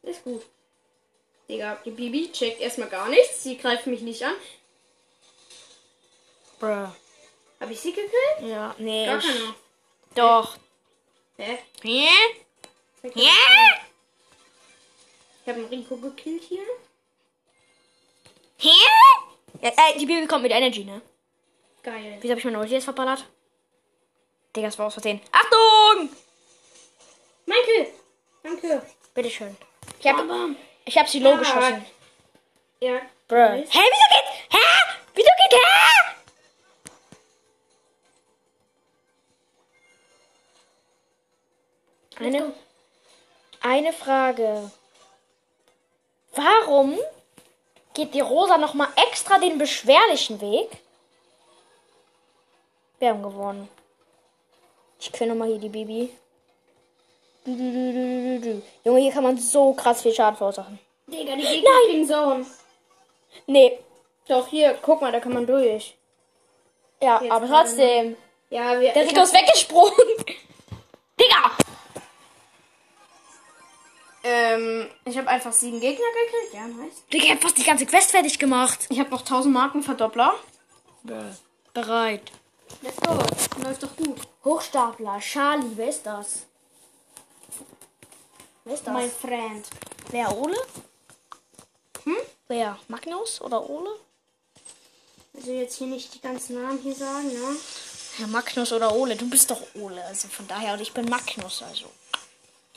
[0.02, 0.42] Ist gut.
[1.48, 3.42] Digga, die Bibi checkt erstmal gar nichts.
[3.42, 4.34] Sie greift mich nicht an.
[6.58, 6.88] Bruh.
[7.68, 8.40] Hab ich sie gekillt?
[8.40, 9.04] Ja, nee.
[9.04, 9.54] Gar keiner.
[10.14, 10.56] Doch.
[11.36, 11.58] Hä?
[11.82, 12.08] Hä?
[13.02, 13.10] Hä?
[15.42, 16.62] Ich habe einen Rico gekillt hier.
[18.56, 18.70] Hä?
[19.60, 21.02] Ja, ey, die Bibi kommt mit Energy, ne?
[21.82, 22.16] Geil.
[22.22, 23.26] Wieso hab ich meine Ulti jetzt verballert?
[24.56, 25.20] Digga, das war aus Versehen.
[25.30, 26.08] Achtung!
[27.44, 27.86] Mein Kill.
[28.42, 28.82] Danke.
[29.12, 29.54] Bitteschön.
[30.00, 30.56] Ich hab, Bam, bam.
[30.86, 31.36] ich hab sie low Ja.
[31.36, 31.84] geschossen.
[32.80, 32.98] Ja.
[33.28, 33.36] Bruh.
[33.36, 34.27] Hä, wieso geht?
[42.18, 42.52] Eine,
[43.60, 44.70] eine Frage.
[46.34, 46.98] Warum
[47.94, 50.68] geht die Rosa noch mal extra den beschwerlichen Weg?
[52.98, 53.68] Wir haben gewonnen.
[55.00, 56.10] Ich kenne mal hier die Bibi.
[57.44, 58.62] Du, du, du.
[58.84, 60.78] Junge, hier kann man so krass viel Schaden verursachen.
[61.06, 61.90] Digga, die Gegner Nein.
[61.90, 62.46] kriegen Zone.
[63.46, 63.78] Nee,
[64.26, 65.96] Doch, hier, guck mal, da kann man durch.
[67.00, 68.16] ja, Jetzt aber trotzdem.
[68.50, 68.92] Ja, wir.
[68.92, 69.94] Der Rico ist weggesprungen.
[74.30, 76.54] Ähm, ich habe einfach sieben Gegner gekillt.
[76.54, 77.02] Ja, nice.
[77.10, 78.86] Digga, ich hab fast die ganze Quest fertig gemacht.
[78.90, 80.34] Ich habe noch 1000 Marken Verdoppler.
[81.72, 82.30] Bereit.
[82.82, 83.14] Let's go.
[83.62, 84.20] Läuft doch gut.
[84.44, 86.46] Hochstapler, Charlie, wer ist das?
[88.64, 88.92] Wer ist das?
[88.92, 89.66] Mein Freund.
[90.10, 90.56] wer, Ole?
[92.04, 92.16] Hm?
[92.48, 92.78] Wer?
[92.88, 93.90] Magnus oder Ole?
[95.34, 97.56] Also jetzt hier nicht die ganzen Namen hier sagen, ne?
[98.18, 99.16] Ja, Magnus oder Ole.
[99.16, 100.74] Du bist doch Ole, also von daher.
[100.74, 101.86] Und ich bin Magnus, also.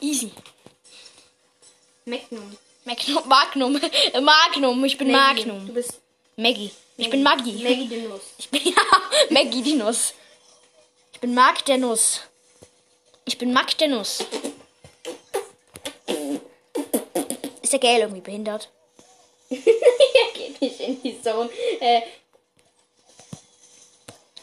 [0.00, 0.32] Easy.
[2.04, 2.56] Magnum.
[2.84, 3.80] Magnum, Magnum,
[4.24, 5.46] Magnum, ich bin Maggie.
[5.46, 5.66] Magnum.
[5.66, 6.00] Du bist
[6.36, 6.70] Maggie.
[6.96, 7.62] Ich bin Maggie.
[7.62, 8.22] Maggie die Nuss.
[8.38, 8.82] Ich bin ja
[9.30, 10.14] Maggie die Nuss.
[11.12, 12.20] Ich bin Mark der Nuss.
[13.24, 14.24] Ich bin Mark der Nuss.
[17.62, 18.68] Ist der Gale irgendwie behindert?
[19.50, 19.58] er
[20.34, 21.48] geht nicht in die Zone.
[21.80, 22.02] Äh,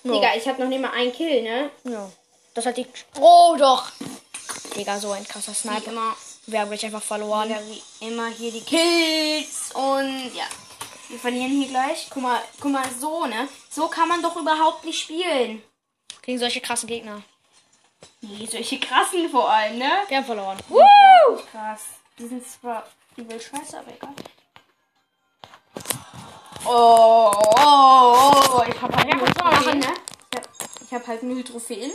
[0.03, 1.71] Digga, ich habe noch nicht mal einen Kill, ne?
[1.83, 2.09] Ja.
[2.53, 2.85] Das hat die.
[3.19, 3.91] Oh doch!
[4.75, 5.91] Digga, so ein krasser Sniper.
[6.51, 7.47] Wir haben gleich einfach verloren.
[7.47, 10.45] Digga, wie immer hier die Kills und ja.
[11.07, 12.07] Wir verlieren hier gleich.
[12.11, 13.47] Guck mal, guck mal, so, ne?
[13.69, 15.61] So kann man doch überhaupt nicht spielen.
[16.21, 17.21] Gegen solche krassen Gegner.
[18.21, 19.91] Nee, solche krassen vor allem, ne?
[20.07, 20.57] Wir haben verloren.
[20.69, 20.79] Woo!
[21.51, 21.81] Krass.
[22.17, 24.13] Die sind zwar übel scheiße, aber egal.
[26.65, 28.63] Oh, oh, oh.
[28.67, 29.87] Ich hab halt Ja, machen, Trophäen, ne?
[29.87, 29.93] ne?
[30.31, 30.49] Ich hab,
[30.85, 31.91] ich hab halt null Trophäen.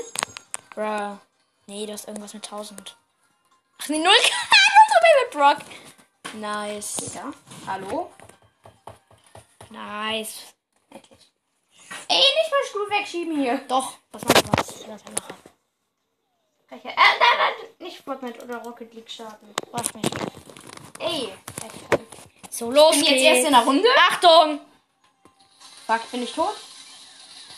[0.74, 1.18] Bruh.
[1.66, 2.96] Nee, das ist irgendwas mit 1000.
[3.84, 4.14] Ach nee, 0 Null
[5.24, 5.58] mit Brock.
[6.34, 7.14] Nice.
[7.14, 7.32] Ja.
[7.66, 8.10] Hallo?
[9.70, 10.54] Nice.
[10.90, 11.18] Endlich.
[12.08, 13.58] Ey, nicht mal Stuhl wegschieben hier.
[13.68, 14.80] Doch, was machen wir was?
[14.80, 14.86] Ich.
[14.86, 19.54] Kann ja- Äh, nein, nein, nicht Fortnite oder Rocket League starten.
[19.70, 20.10] Was nicht.
[21.00, 21.32] Ey.
[22.50, 23.22] So, los Bin geht's.
[23.22, 23.88] jetzt erst in der Runde?
[24.10, 24.60] Achtung!
[25.86, 26.54] Fuck, bin ich tot?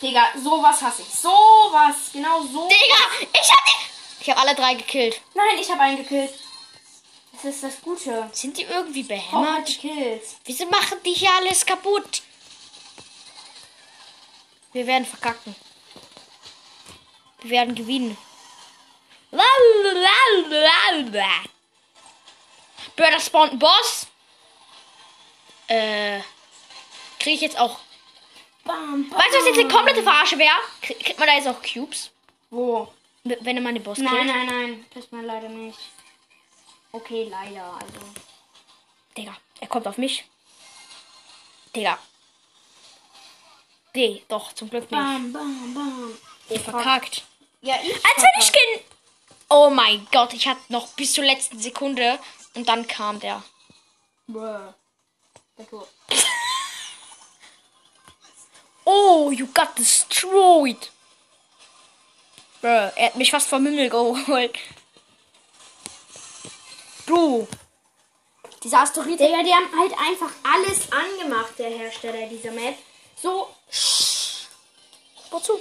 [0.02, 1.08] Digga, sowas hasse ich.
[1.08, 1.94] Sowas.
[2.12, 2.68] Genau so.
[2.68, 3.95] Digga, ich hab die.
[4.26, 5.20] Ich hab alle drei gekillt.
[5.34, 6.34] Nein, ich habe einen gekillt.
[7.32, 8.28] Das ist das Gute.
[8.32, 9.68] Sind die irgendwie behämmert?
[9.68, 10.34] die Kills.
[10.44, 12.22] Wieso machen die hier alles kaputt?
[14.72, 15.54] Wir werden verkacken.
[17.42, 18.18] Wir werden gewinnen.
[22.96, 24.08] Das spawnt ein Boss.
[25.68, 26.18] Äh.
[27.20, 27.78] Krieg ich jetzt auch.
[28.64, 29.20] Bam, bam.
[29.20, 30.56] Weißt du, was jetzt eine komplette Verarsche wäre?
[30.82, 32.10] Krieg- Kriegt man da jetzt auch Cubes?
[32.50, 32.92] Wo?
[33.40, 34.26] Wenn man den Boss Nein, killt?
[34.26, 34.86] nein, nein.
[34.94, 35.78] Das man leider nicht.
[36.92, 37.72] Okay, leider.
[37.74, 38.00] Also.
[39.16, 40.24] Digga, er kommt auf mich.
[41.74, 41.98] Digga.
[43.94, 44.90] Nee, doch, zum Glück nicht.
[44.90, 46.18] Bam, bam, bam.
[46.48, 47.24] Oh, verkackt.
[47.62, 47.94] Ja, ich.
[47.94, 48.84] Als hätte ich gen...
[49.48, 52.18] Oh mein Gott, ich hatte noch bis zur letzten Sekunde
[52.54, 53.42] und dann kam der.
[54.26, 54.72] Bruh.
[55.58, 55.66] Der.
[58.88, 60.92] Oh, you got destroyed.
[62.66, 64.58] Bruh, er hat mich fast vom Himmel geholt.
[67.06, 67.46] Du.
[68.64, 69.20] Dieser Asteroid.
[69.20, 72.74] Digga, die haben halt einfach alles angemacht, der Hersteller dieser Map.
[73.22, 73.46] So.
[75.30, 75.60] Wozu?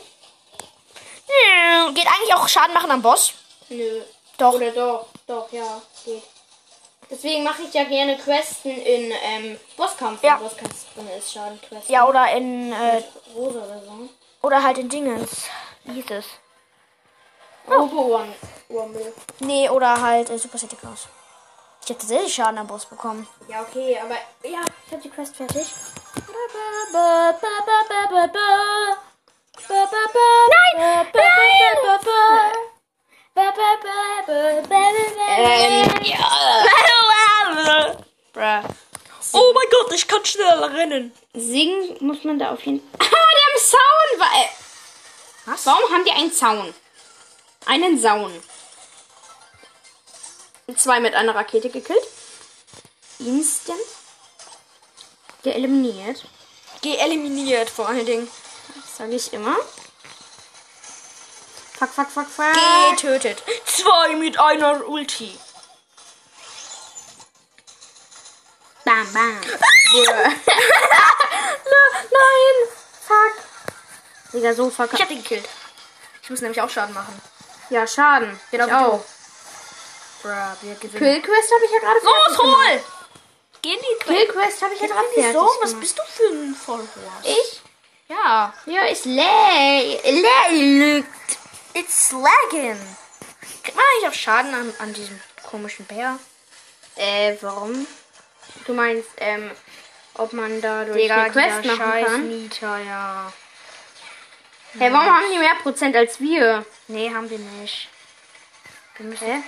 [1.28, 3.34] Hm, Geht eigentlich auch Schaden machen am Boss?
[3.70, 4.02] Nö.
[4.40, 4.56] Doch.
[4.56, 5.06] Oder doch.
[5.28, 5.80] Doch, ja.
[6.06, 6.24] Geht.
[7.12, 10.24] Deswegen mache ich ja gerne Questen in ähm, Bosskampf.
[10.24, 10.38] Ja.
[10.38, 11.94] Bosskampf drin ist, Schadenquesten.
[11.94, 12.74] Ja, oder in...
[12.74, 13.04] Äh,
[13.36, 14.10] Rosa oder so.
[14.42, 15.44] oder halt in Dingens.
[15.84, 16.26] Wie hieß es?
[17.70, 19.14] Robo-Wurmel.
[19.40, 21.08] Nee, oder halt äh, Super City Claus.
[21.84, 23.28] Ich hätte tatsächlich Schaden am Boss bekommen.
[23.48, 24.16] Ja, okay, aber
[24.50, 25.68] ja, ich habe die Quest fertig.
[30.78, 31.12] Nein!
[35.28, 36.64] Ähm, ja.
[38.34, 39.42] Bruh.
[39.72, 41.12] Gott, ich kann schneller rennen.
[41.34, 43.08] Singen muss man da auf jeden Fall.
[43.16, 44.20] Ah, die haben Zaun!
[44.20, 44.48] Wa- äh,
[45.46, 45.66] Was?
[45.66, 46.74] Warum haben die einen Zaun?
[47.66, 48.44] Einen Zaun.
[50.76, 52.08] Zwei mit einer Rakete gekillt.
[53.20, 53.80] Instant.
[55.44, 56.26] Der eliminiert.
[56.82, 58.30] Geeliminiert vor allen Dingen.
[58.98, 59.56] Sage ich immer.
[61.78, 62.56] Fuck, fuck, fuck, fuck.
[62.92, 63.44] Getötet.
[63.66, 65.38] Zwei mit einer Ulti.
[68.84, 69.42] Bam, bam.
[72.12, 72.70] Nein.
[73.02, 73.34] Fuck.
[74.34, 74.94] Digga, so fuck.
[74.94, 75.48] Ich hab den gekillt.
[76.24, 77.22] Ich muss nämlich auch Schaden machen.
[77.70, 78.40] Ja, Schaden.
[78.52, 79.04] Genau ich auch.
[80.22, 80.30] Bruh,
[80.62, 80.98] wir gewinnen.
[80.98, 82.84] Killquest habe ich ja gerade Los, hol!
[83.62, 85.80] Geh in die Killquest habe ich ja gerade fertig so, was gemacht.
[85.82, 86.90] bist du für ein Vollhorst?
[87.24, 87.62] Ich?
[88.08, 88.54] Ja.
[88.66, 90.00] Ja, ist lä...
[91.74, 92.80] It's lagging.
[93.64, 96.18] Kriegt man eigentlich auch Schaden an, an diesem komischen Bär?
[96.96, 97.86] Äh, warum?
[98.66, 99.52] Du meinst, ähm,
[100.14, 102.28] ob man dadurch Digga, eine Quest machen kann?
[102.30, 103.34] Nita, ja.
[104.78, 106.66] Hey, warum haben die mehr Prozent als wir?
[106.88, 107.88] Nee, haben wir nicht.
[108.98, 109.26] Wir müssen...
[109.28, 109.42] Hä?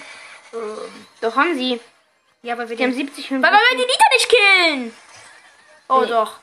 [1.21, 1.79] Doch haben sie.
[2.41, 3.05] Ja, aber wir Die haben den...
[3.07, 4.93] 70 Weil wir die Nita nicht killen!
[5.89, 6.07] Oh, Nee.
[6.07, 6.33] doch.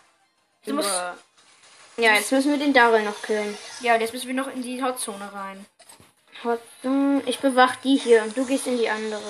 [0.66, 0.90] Du musst...
[1.97, 3.57] Ja, jetzt müssen wir den Daryl noch killen.
[3.81, 5.64] Ja, und jetzt müssen wir noch in die Hotzone rein.
[6.42, 6.61] Hot-
[7.27, 9.23] Ich bewach die hier und du gehst in die andere.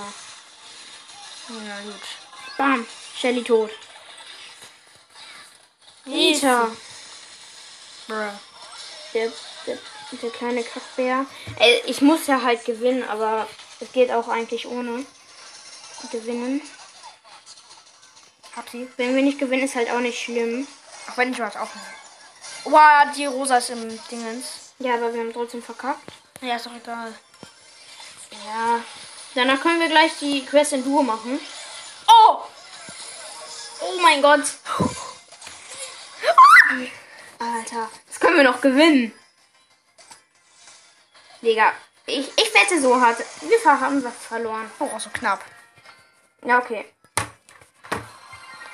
[1.49, 2.01] Ja, gut.
[2.57, 2.87] Bam.
[3.17, 3.71] Shelly tot.
[6.07, 6.69] Nita.
[8.09, 8.31] Bruh.
[9.15, 9.33] Der,
[9.67, 9.79] der,
[10.21, 11.27] der kleine Kackbär.
[11.59, 13.49] Ey, ich muss ja halt gewinnen, aber
[13.81, 15.07] es geht auch eigentlich ohne
[16.11, 16.61] gewinnen.
[18.57, 18.89] Hab sie.
[18.97, 20.67] Wenn wir nicht gewinnen, ist halt auch nicht schlimm.
[21.11, 21.87] Auch wenn ich was aufnehme.
[22.65, 24.73] Wow, die Rosa ist im Dingens.
[24.79, 26.13] Ja, aber wir haben trotzdem verkackt.
[26.41, 27.15] Ja, ist doch egal.
[28.45, 28.81] Ja.
[29.35, 31.41] Danach können wir gleich die Quest in Duo machen.
[32.07, 32.39] Oh!
[33.81, 34.45] Oh mein Gott.
[37.39, 39.13] Alter, das können wir noch gewinnen.
[41.43, 41.73] Digga,
[42.07, 43.19] ich, ich wette so hart.
[43.41, 44.71] Wir haben was verloren.
[44.79, 45.45] Oh, so knapp.
[46.45, 46.85] Ja, okay.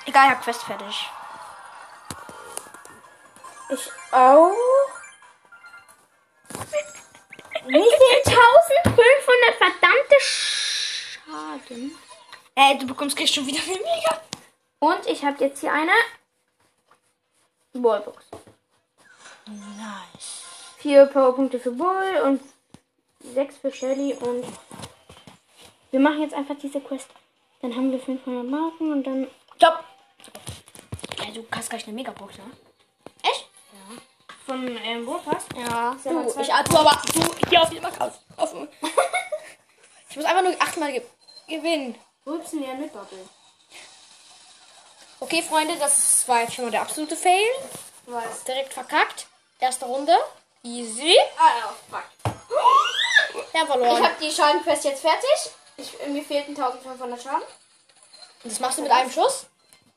[0.05, 1.09] Egal, ich hab Quest fertig.
[3.71, 4.53] Ich auch.
[7.67, 8.33] Wie viel?
[8.35, 11.99] 1500 verdammte Schaden.
[12.57, 14.21] Ey, du bekommst gleich schon wieder eine Mega.
[14.81, 15.93] Und ich habe jetzt hier eine
[17.73, 18.27] Ballbox.
[19.51, 20.45] Nice.
[20.79, 22.41] Vier Powerpunkte für Bull und
[23.35, 24.45] sechs für Shelly und
[25.91, 27.09] wir machen jetzt einfach diese Quest.
[27.61, 29.85] Dann haben wir 500 Marken und dann Stopp!
[31.23, 32.45] Ey, du kannst gleich eine Megabox, ne?
[33.23, 33.49] echt
[34.47, 35.45] von ähm, Wohlpass.
[35.55, 35.97] Ja.
[36.05, 38.21] ja Du, ich du aber du hier auf jeden Fall raus.
[38.37, 38.55] Auf.
[40.11, 41.03] ich muss einfach nur achtmal ge
[41.49, 41.97] gewinnen.
[42.25, 43.29] Wo gibt's denn ja mit Bubble?
[45.19, 47.45] Okay, Freunde, das war jetzt schon mal der absolute Fail.
[48.07, 48.45] Was?
[48.45, 49.27] Direkt verkackt.
[49.61, 50.17] Erste Runde.
[50.63, 51.15] Easy.
[51.39, 52.05] Ah ja, fuck.
[53.55, 54.03] Ja, Ich verloren.
[54.05, 55.51] habe die Schadenquest jetzt fertig.
[55.77, 57.43] Ich, mir fehlten 1500 Schaden.
[58.43, 59.47] Und das machst du mit einem Schuss?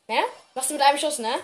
[0.08, 0.24] Ne?
[0.54, 1.40] Machst du mit einem Schuss, ne?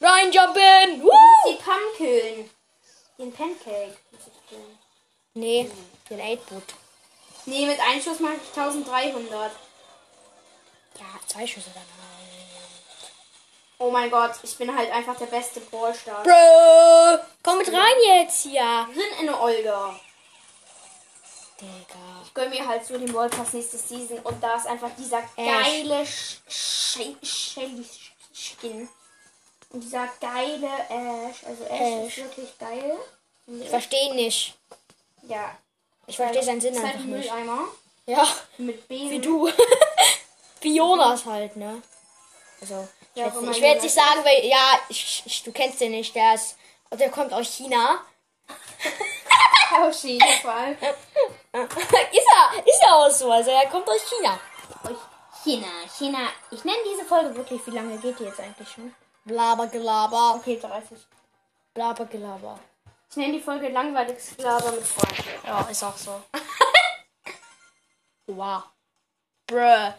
[0.00, 1.02] Reinjumpen!
[1.02, 1.10] Woo!
[1.48, 1.58] Die
[1.96, 2.50] killen.
[3.18, 3.96] Den Pancake.
[4.12, 4.56] ich.
[5.34, 5.70] Nee,
[6.08, 6.74] den 8-Boot.
[7.46, 9.52] Nee, mit einem Schuss mache ich 1300.
[10.98, 11.99] Ja, zwei Schüsse dann halt.
[13.82, 16.22] Oh mein Gott, ich bin halt einfach der beste Ballstar.
[16.22, 17.18] Bro!
[17.42, 18.86] Komm mit rein jetzt hier!
[18.92, 19.98] Drin in Olga.
[21.58, 22.22] Digga.
[22.22, 26.02] Ich gönn mir halt so den Ballpass nächste Season und da ist einfach dieser geile
[26.02, 27.86] Sch- Sch- Shelly
[28.34, 28.86] Skin.
[29.70, 31.38] Und dieser geile Ash.
[31.46, 32.98] Also Ash, ist wirklich geil.
[33.46, 34.54] Ich verstehe nicht.
[35.22, 35.56] Ja.
[36.06, 37.32] Ich verstehe seinen Sinn halt einfach ein nicht.
[38.06, 38.26] Ja,
[38.58, 39.10] mit Besen.
[39.10, 39.48] wie du.
[40.60, 41.80] wie Jonas halt, ne?
[42.60, 46.14] Also, ich, Ja, ich werde nicht sagen, weil, ja, ich, ich, du kennst den nicht,
[46.14, 46.56] der ist,
[46.92, 48.00] der kommt aus China.
[49.70, 50.76] Hoshi, vor allem.
[50.82, 50.92] ist
[51.52, 54.38] er, ist er auch so, also er kommt aus China.
[55.42, 56.28] China, China.
[56.50, 58.94] Ich nenne diese Folge wirklich, wie lange geht die jetzt eigentlich schon?
[59.24, 60.98] Blaber, gelaber, Okay, 30.
[61.72, 62.58] blaber, gelaber.
[63.10, 65.46] Ich nenne die Folge langweiliges Gelaber mit Freunden.
[65.46, 66.22] Ja, ist auch so.
[68.26, 68.62] wow.
[69.46, 69.92] Bruh.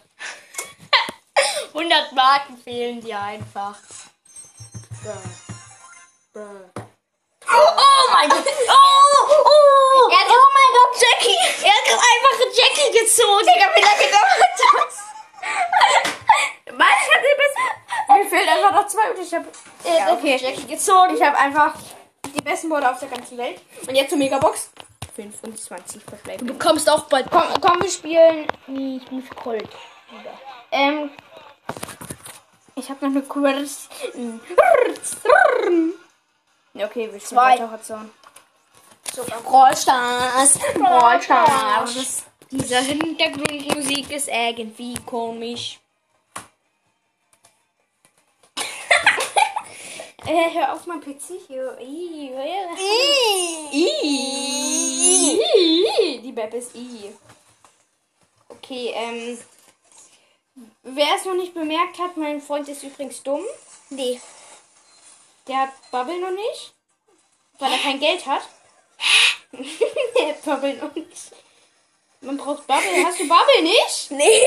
[1.74, 3.76] 100 Marken fehlen dir einfach.
[6.34, 8.46] Oh mein Gott.
[8.46, 10.10] Oh, oh.
[10.12, 11.38] Er hat, oh mein Gott, Jackie.
[11.66, 13.46] Er hat gerade einfach Jackie gezogen.
[13.46, 14.96] Digga, wie lange dauert das?
[16.78, 17.66] Mann, ich hab den besten.
[18.14, 19.44] Mir fehlen einfach noch zwei und ich hab.
[19.86, 20.38] Äh, Ja, okay.
[20.38, 21.16] Jackie gezogen.
[21.16, 21.74] Ich habe einfach
[22.34, 23.62] die besten Border auf der ganzen Welt.
[23.88, 24.70] Und jetzt zur Megabox.
[25.16, 26.48] 25 Du verbleiben.
[26.48, 27.30] bekommst auch bald.
[27.30, 28.48] Komm, komm, wir spielen.
[28.66, 29.70] Bin für Colt.
[30.72, 31.12] Ähm.
[32.76, 33.90] Ich habe noch eine.
[36.74, 37.54] Ja, okay, wir Zwei.
[37.54, 38.10] weiter Hotzone.
[39.44, 40.58] Brawl Stars.
[40.76, 42.24] Brawl Stars.
[42.50, 45.80] Diese Hintergrundmusik ist irgendwie komisch.
[50.24, 51.76] Äh, hör auf mein PC hier.
[56.22, 57.12] Die Map ist I.
[58.48, 59.40] Okay, ähm.
[60.84, 63.44] Wer es noch nicht bemerkt hat, mein Freund ist übrigens dumm.
[63.90, 64.20] Nee.
[65.48, 66.74] Der hat Bubble noch nicht.
[67.60, 68.42] Weil er kein Geld hat.
[69.52, 71.32] Der hat Bubble noch nicht.
[72.22, 73.06] Man braucht Bubble.
[73.06, 74.12] Hast du Bubble nicht?
[74.12, 74.46] Nee.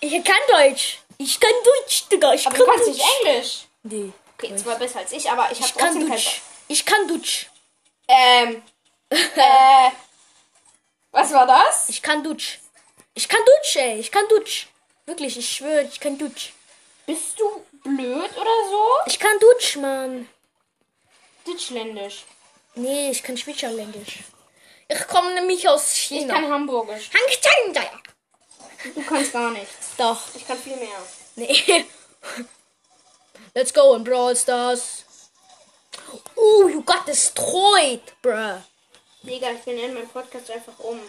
[0.00, 0.98] Ich kann Deutsch.
[1.18, 2.34] Ich kann Deutsch, Digga.
[2.34, 2.96] Ich Aber kann du kannst Deutsch.
[2.96, 3.58] nicht Englisch.
[3.82, 4.12] Nee.
[4.36, 6.42] Okay, zwar besser als ich, aber ich habe kann trotzdem kein Deutsch.
[6.68, 7.50] Ich kann Deutsch.
[8.08, 8.62] Ähm.
[9.10, 9.90] äh.
[11.12, 11.88] Was war das?
[11.88, 12.58] Ich kann Deutsch.
[13.14, 14.00] Ich kann Deutsch, ey.
[14.00, 14.66] Ich kann Deutsch.
[15.06, 16.52] Wirklich, ich schwöre, ich kann Deutsch.
[17.06, 18.88] Bist du blöd oder so?
[19.06, 20.28] Ich kann Deutsch, Mann.
[21.44, 22.24] Deutschländisch.
[22.74, 24.20] Nee, ich kann Schweizerländisch.
[24.88, 26.34] Ich komme nämlich aus Ich China.
[26.34, 27.10] kann Hamburgisch.
[27.12, 27.92] Hang
[28.94, 29.96] Du kannst gar nichts.
[29.96, 30.20] Doch.
[30.34, 31.02] Ich kann viel mehr.
[31.36, 31.86] Nee.
[33.54, 35.04] Let's go in Brawl Stars.
[36.36, 38.60] Oh, you got destroyed, bruh.
[39.22, 41.00] Digga, ich benenne meinen Podcast einfach um.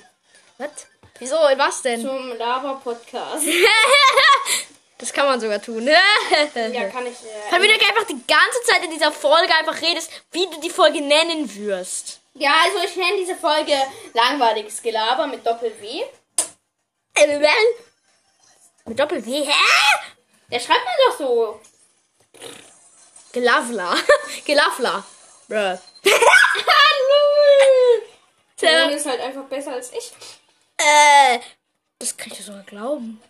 [0.58, 0.88] Was?
[1.20, 1.36] Wieso?
[1.36, 2.02] Was denn?
[2.02, 3.46] Zum Lava-Podcast.
[4.98, 5.86] Das kann man sogar tun.
[5.86, 6.00] ja,
[6.90, 7.12] kann ich.
[7.22, 10.70] Äh, Damit du einfach die ganze Zeit in dieser Folge einfach redest, wie du die
[10.70, 12.22] Folge nennen wirst.
[12.34, 13.74] ja, also ich nenne diese Folge
[14.14, 16.02] langweiliges Gelaber mit Doppel-W.
[18.86, 19.44] Mit Doppel-W.
[19.44, 19.54] Hä?
[20.50, 21.62] Der schreibt mir doch so.
[23.34, 23.96] Gelavla.
[24.46, 25.04] Gelavla.
[25.50, 25.78] Bruh.
[28.62, 30.14] Der Tja, ist halt einfach besser als ich.
[30.78, 31.40] Äh,
[32.00, 33.22] das kann ich dir sogar glauben.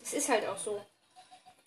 [0.00, 0.84] Das ist halt auch so.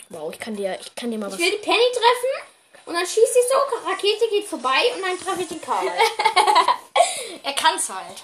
[0.09, 1.39] Wow, ich kann dir, ich kann dir mal Ich was.
[1.39, 2.47] will die Penny treffen
[2.85, 5.87] und dann schießt sie so, Rakete geht vorbei und dann treffe ich den Karl.
[7.43, 8.23] Er kann's halt.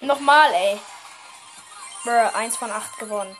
[0.00, 0.78] Nochmal, ey.
[2.04, 3.36] Bruh, 1 von 8 gewonnen.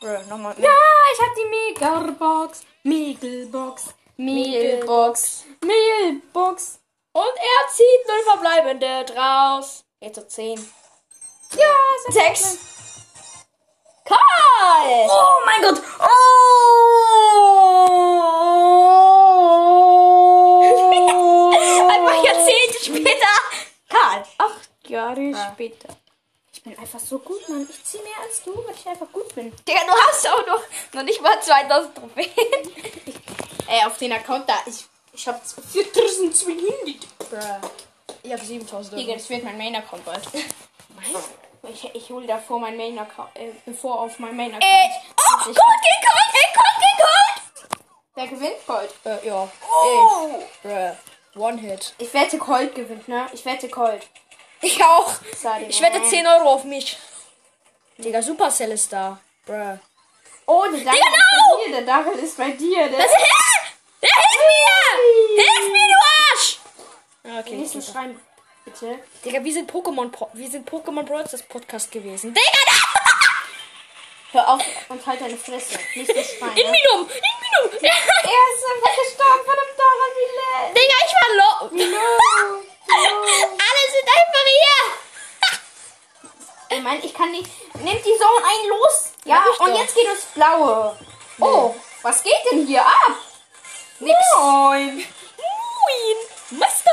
[0.00, 0.54] Bruh, nochmal.
[0.58, 0.70] Ja,
[1.12, 2.62] ich hab die Megabox.
[2.84, 3.94] Megalbox.
[4.16, 5.44] Megalbox.
[5.62, 6.78] Megalbox.
[7.12, 9.84] Und er zieht 0 verbleibende draus.
[10.00, 10.72] Jetzt so 10.
[11.56, 11.74] Ja,
[12.10, 12.58] 6.
[14.04, 15.08] Karl!
[15.08, 15.82] Oh mein Gott!
[16.00, 16.04] Oh!
[21.88, 23.28] Einfach Jahrzehnte später.
[23.88, 24.24] Karl.
[24.38, 25.88] Acht Jahre später.
[26.52, 27.66] Ich bin einfach so gut, Mann.
[27.70, 29.52] Ich zieh mehr als du, weil ich einfach gut bin.
[29.66, 32.26] Digga, du hast auch noch, noch nicht mal 2000 Trophäen.
[33.68, 37.18] Ey, auf den Account da, ich, ich hab 4200.
[37.18, 37.68] Bruh.
[38.22, 40.22] Ich hab 7000 Digga, das wird mein Main-Account bald.
[41.62, 44.64] Ich, ich hole davor mein Main-Account, äh, bevor auf mein Main-Account.
[44.64, 45.64] Ey, oh, Gold Gold,
[46.54, 47.82] Gold gegen Gold.
[48.14, 48.94] Wer gewinnt Gold?
[49.04, 49.48] Äh, ja.
[49.70, 50.42] Oh.
[50.62, 50.96] Bruh.
[51.34, 51.94] One Hit.
[51.98, 53.26] Ich wette, Colt gewinnt, ne?
[53.32, 54.06] Ich wette, Colt.
[54.60, 55.12] Ich auch.
[55.42, 56.98] Dir Ich wette 10 Euro auf mich.
[57.98, 59.18] Digga, Supercell ist da.
[59.46, 59.78] Bruh.
[60.46, 61.72] Oh, der Dachel Digga, ist bei dir.
[61.72, 62.88] Der Dachel ist bei dir.
[62.88, 63.12] Der Was?
[63.12, 63.24] Hä?
[64.02, 65.44] Der hilft mir!
[65.44, 65.94] Hilf mir, du
[66.32, 66.58] Arsch!
[67.24, 67.64] Ah, Okay.
[67.66, 67.92] super.
[67.92, 68.20] schreien,
[68.68, 68.98] bitte.
[69.24, 71.30] Digga, wir sind Pokémon Po- wir sind Pokémon Bros.
[71.30, 72.34] das Podcast gewesen.
[72.34, 72.72] Digga, da!
[74.32, 75.78] Hör auf und halt deine Fresse.
[75.94, 76.54] Nicht so schreien.
[76.54, 76.60] ne?
[76.60, 77.08] Inminum!
[77.08, 77.78] Inminum!
[77.80, 80.10] Er ist einfach gestorben von dem Dachel.
[80.16, 80.74] Wie.
[80.74, 81.56] Digga, ich war low!
[81.72, 82.62] No.
[82.90, 84.78] Alle sind einfach hier!
[86.70, 87.48] Ich meine, ich kann nicht.
[87.82, 89.12] Nimmt die Zone ein los?
[89.24, 90.98] Ja, und jetzt geht es blaue.
[91.40, 93.12] Oh, was geht denn hier ab?
[94.00, 94.14] Nix.
[94.38, 94.96] Moin.
[94.98, 96.16] Moin!
[96.50, 96.90] Master!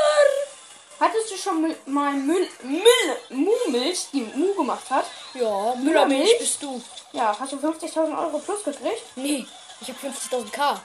[0.98, 5.04] Hattest du schon mal Müll, Müll, Mu-Milch, die Mu gemacht hat?
[5.34, 6.82] Ja, Müllermilch bist du.
[7.12, 9.02] Ja, hast du 50.000 Euro plus gekriegt?
[9.14, 9.46] Nee,
[9.80, 10.80] ich hab 50.000 K.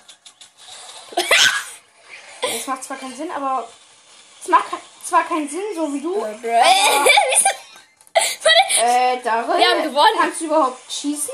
[2.42, 3.68] Das macht zwar keinen Sinn, aber
[4.42, 4.66] es macht
[5.04, 6.26] zwar keinen Sinn, so wie du.
[6.26, 6.36] Äh,
[9.24, 10.18] Daryl, Wir haben gewonnen.
[10.20, 11.32] Kannst du überhaupt schießen?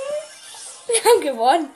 [0.87, 1.73] Wir haben gewonnen.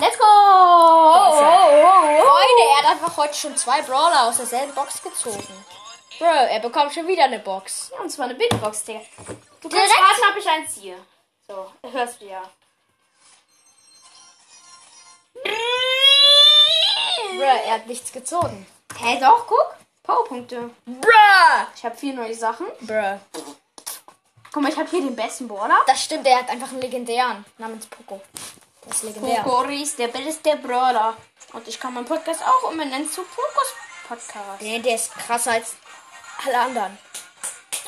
[0.00, 0.24] Let's go!
[0.24, 5.64] Oh, Freunde, er hat einfach heute schon zwei Brawler aus derselben Box gezogen.
[6.20, 7.90] Bro, er bekommt schon wieder eine Box.
[7.94, 9.00] Ja, und zwar eine Big Box, Digga.
[9.62, 9.90] Du kannst Direkt?
[9.90, 10.96] raten, ob ich eins ziehe.
[11.48, 12.42] So, hörst du ja.
[17.38, 18.66] Bro, er hat nichts gezogen.
[18.98, 19.74] Hä, doch, guck.
[20.02, 20.68] Powerpunkte.
[20.84, 21.66] Bruh!
[21.74, 22.66] Ich habe vier neue Sachen.
[22.80, 23.18] Bruh.
[24.52, 25.80] Guck mal, ich habe hier den besten Brawler.
[25.86, 28.20] Das stimmt, er hat einfach einen legendären namens Poco.
[28.82, 29.42] Das ist legendär.
[29.42, 31.16] Pokori ist der beste Brawler.
[31.54, 33.74] Und ich kann meinen Podcast auch umbenennen zu Pokos
[34.06, 34.60] Podcast.
[34.60, 35.76] Nee, der ist krasser als
[36.44, 36.98] alle anderen.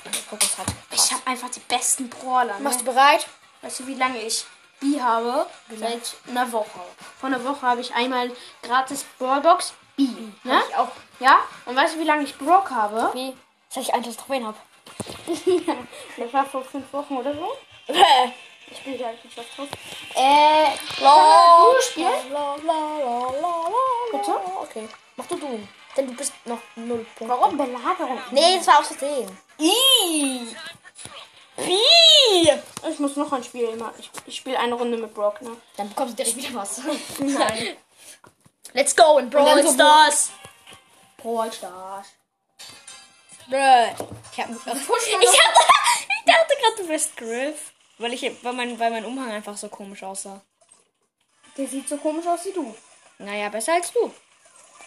[0.04, 0.94] Die.
[0.94, 2.54] Ich habe einfach die besten Brawler.
[2.58, 2.60] Ne?
[2.60, 3.26] Machst du bereit?
[3.60, 4.44] Weißt du, wie lange ich
[4.80, 5.46] B habe
[5.78, 6.80] seit einer Woche.
[7.20, 8.30] Vor einer Woche habe ich einmal
[8.62, 10.08] gratis Brawlbox B.
[10.42, 10.62] Ne?
[10.68, 10.90] Ich auch.
[11.20, 11.38] Ja?
[11.66, 13.10] Und weißt du, wie lange ich Brock habe?
[13.14, 13.32] Wie?
[13.72, 14.56] Dass ich einfach Trophäen hab.
[16.16, 17.52] das war vor fünf Wochen oder so.
[18.72, 19.68] Ich spiele ja nicht was drauf.
[20.14, 22.32] Äh, du spielen?
[22.32, 24.34] La, la, la, la, la, Bitte?
[24.62, 24.88] Okay.
[25.16, 25.68] Mach du du.
[25.96, 27.28] Denn du bist noch null Punkte.
[27.28, 28.18] Warum Belagerung?
[28.30, 29.38] Nee, das war aus Versehen.
[29.58, 30.56] Ih.
[31.56, 32.50] Wie?
[32.90, 33.94] Ich muss noch ein Spiel machen.
[33.98, 35.56] Ich, ich spiele eine Runde mit Brock, ne?
[35.76, 36.80] Dann bekommst du direkt wieder was.
[37.18, 37.76] Nein.
[38.72, 40.30] Let's go in Brawl so Stars.
[41.18, 42.06] Brawl Stars.
[43.48, 44.06] Bruh.
[44.32, 47.72] Ich hab, ich, hab, ich dachte gerade, du wärst Griff.
[47.98, 50.40] Weil, ich, weil, mein, weil mein Umhang einfach so komisch aussah.
[51.56, 52.74] Der sieht so komisch aus wie du.
[53.18, 54.12] Naja, besser als du.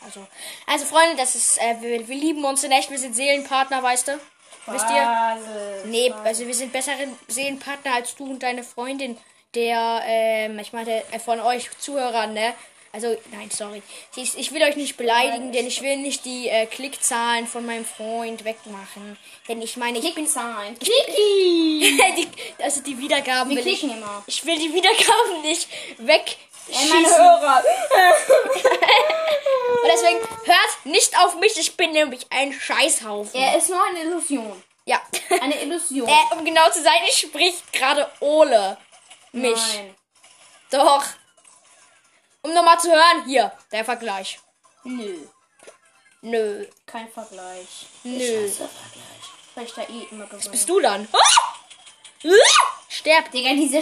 [0.05, 0.25] Also,
[0.67, 4.07] also Freunde, das ist, äh, wir, wir lieben uns in echt, wir sind Seelenpartner, weißt
[4.09, 4.19] du?
[4.67, 5.37] Wisst ihr?
[5.85, 9.17] Nee, also wir sind bessere Seelenpartner als du und deine Freundin,
[9.53, 12.53] der, ähm, ich meine, äh, von euch Zuhörern, ne?
[12.91, 13.83] Also, nein, sorry.
[14.15, 17.83] Ich, ich will euch nicht beleidigen, denn ich will nicht die äh, Klickzahlen von meinem
[17.83, 19.17] Freund wegmachen.
[19.49, 20.25] Denn ich meine, ich bin...
[20.25, 20.77] Zahlen.
[20.81, 22.27] die,
[22.63, 23.79] also die Wiedergaben Wir will ich...
[23.79, 24.23] klicken immer.
[24.27, 26.37] Ich will die Wiedergaben nicht weg.
[26.67, 27.63] Meine Hörer.
[29.83, 33.39] Und deswegen hört nicht auf mich, ich bin nämlich ein Scheißhaufen.
[33.39, 34.63] Er ist nur eine Illusion.
[34.85, 35.01] Ja.
[35.41, 36.07] Eine Illusion.
[36.09, 38.77] äh, um genau zu sein, ich spricht gerade Ole.
[39.31, 39.75] Mich.
[39.75, 39.95] Nein.
[40.71, 41.03] Doch.
[42.41, 44.39] Um nochmal zu hören, hier, der Vergleich.
[44.83, 45.17] Nö.
[46.21, 46.65] Nö.
[46.85, 47.87] Kein Vergleich.
[48.03, 48.51] Nö.
[49.55, 50.49] Weil ich da eh immer gewinne.
[50.51, 51.07] Bist du dann?
[51.11, 51.55] Ah!
[52.89, 53.31] Sterb.
[53.31, 53.81] Digga, diese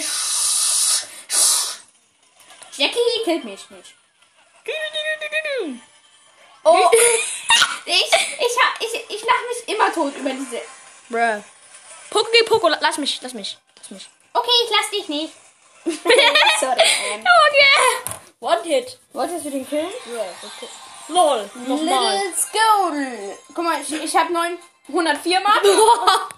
[2.77, 3.93] Jackie killt mich nicht.
[6.65, 6.89] Oh.
[7.85, 10.61] ich, ich, ha- ich, ich lache mich immer tot über diese.
[11.09, 11.43] Bruh.
[12.09, 13.57] Poko, geh Poko, lass mich, lass mich.
[13.77, 14.09] Lass mich.
[14.33, 15.33] Okay, ich lass dich nicht.
[16.59, 16.79] Sorry.
[17.13, 18.17] Ähm, Okay.
[18.39, 18.99] One Hit.
[19.13, 19.91] wolltest du den killen?
[21.09, 21.49] Lol.
[21.67, 22.21] Nochmal.
[22.25, 22.91] Let's go.
[23.53, 25.63] Guck mal, ich, ich habe 904 Mark.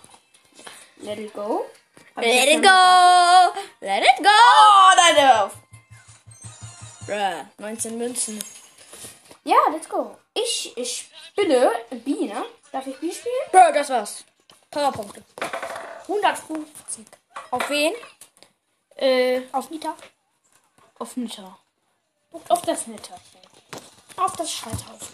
[0.98, 1.66] Let it go.
[2.16, 3.60] Hab ich Let ja it go.
[3.82, 4.30] Let it go.
[4.30, 5.52] Oh, nein.
[7.06, 7.46] Bruh.
[7.58, 8.44] 19 Münzen.
[9.44, 10.18] Ja, let's go.
[10.34, 12.46] Ich, ich spinne B, ne?
[12.72, 13.34] Darf ich B spielen?
[13.52, 14.26] Bruh, das war's.
[14.72, 15.24] Powerpunkte.
[16.08, 17.06] 150.
[17.52, 17.94] Auf wen?
[18.96, 19.96] Äh, Auf Nita.
[21.00, 21.58] auf Nita.
[22.50, 23.42] Auf das Nitterchen.
[24.18, 25.10] Auf das Scheithaus.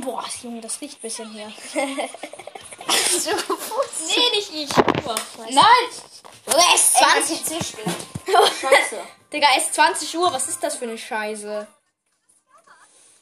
[0.00, 1.46] Boah, Junge, das riecht ein bisschen hier.
[1.74, 2.10] nee,
[4.34, 4.68] nicht ich.
[5.02, 5.14] Boah.
[5.50, 5.88] Nein!
[6.46, 7.44] Junge, es ist 20.
[7.44, 7.84] 20 steht.
[8.60, 9.02] Scheiße.
[9.32, 10.32] Digga, es ist 20 Uhr.
[10.32, 11.66] Was ist das für eine Scheiße?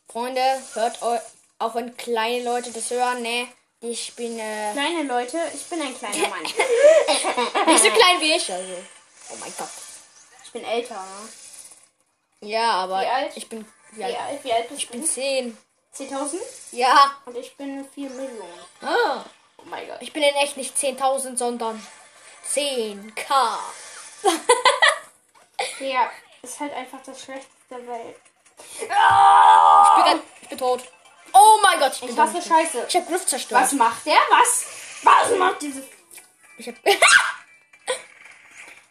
[0.08, 0.42] Freunde,
[0.74, 1.18] hört eu
[1.58, 3.46] auch wenn kleine Leute das hören, ne?
[3.80, 6.42] Ich bin äh, Kleine Leute, ich bin ein kleiner Mann.
[7.66, 8.74] nicht so klein wie ich, also.
[9.30, 9.68] Oh mein Gott.
[10.44, 12.48] Ich bin älter, ne?
[12.48, 13.32] Ja, aber Wie alt?
[13.36, 13.64] ich bin.
[13.92, 14.18] Wie Wie alt?
[14.18, 15.06] alt, wie alt bist Ich bin du?
[15.06, 15.56] 10.
[15.96, 16.36] 10.000?
[16.72, 17.16] Ja.
[17.26, 18.60] Und ich bin 4 Millionen.
[18.80, 19.24] Ah.
[19.58, 19.98] Oh mein Gott.
[20.00, 21.84] Ich bin in echt nicht 10.000, sondern
[22.48, 23.58] 10k.
[25.78, 26.10] Ja,
[26.42, 28.16] ist halt einfach das Schlechteste der Welt.
[28.58, 30.82] Ich bin, grad- ich bin tot.
[31.32, 32.42] Oh mein Gott, ich bin Ich tot.
[32.42, 32.84] Scheiße.
[32.88, 33.62] Ich hab Griff zerstört.
[33.62, 34.18] Was macht der?
[34.30, 34.66] Was?
[35.02, 35.82] Was macht diese...
[36.58, 36.74] Ich hab.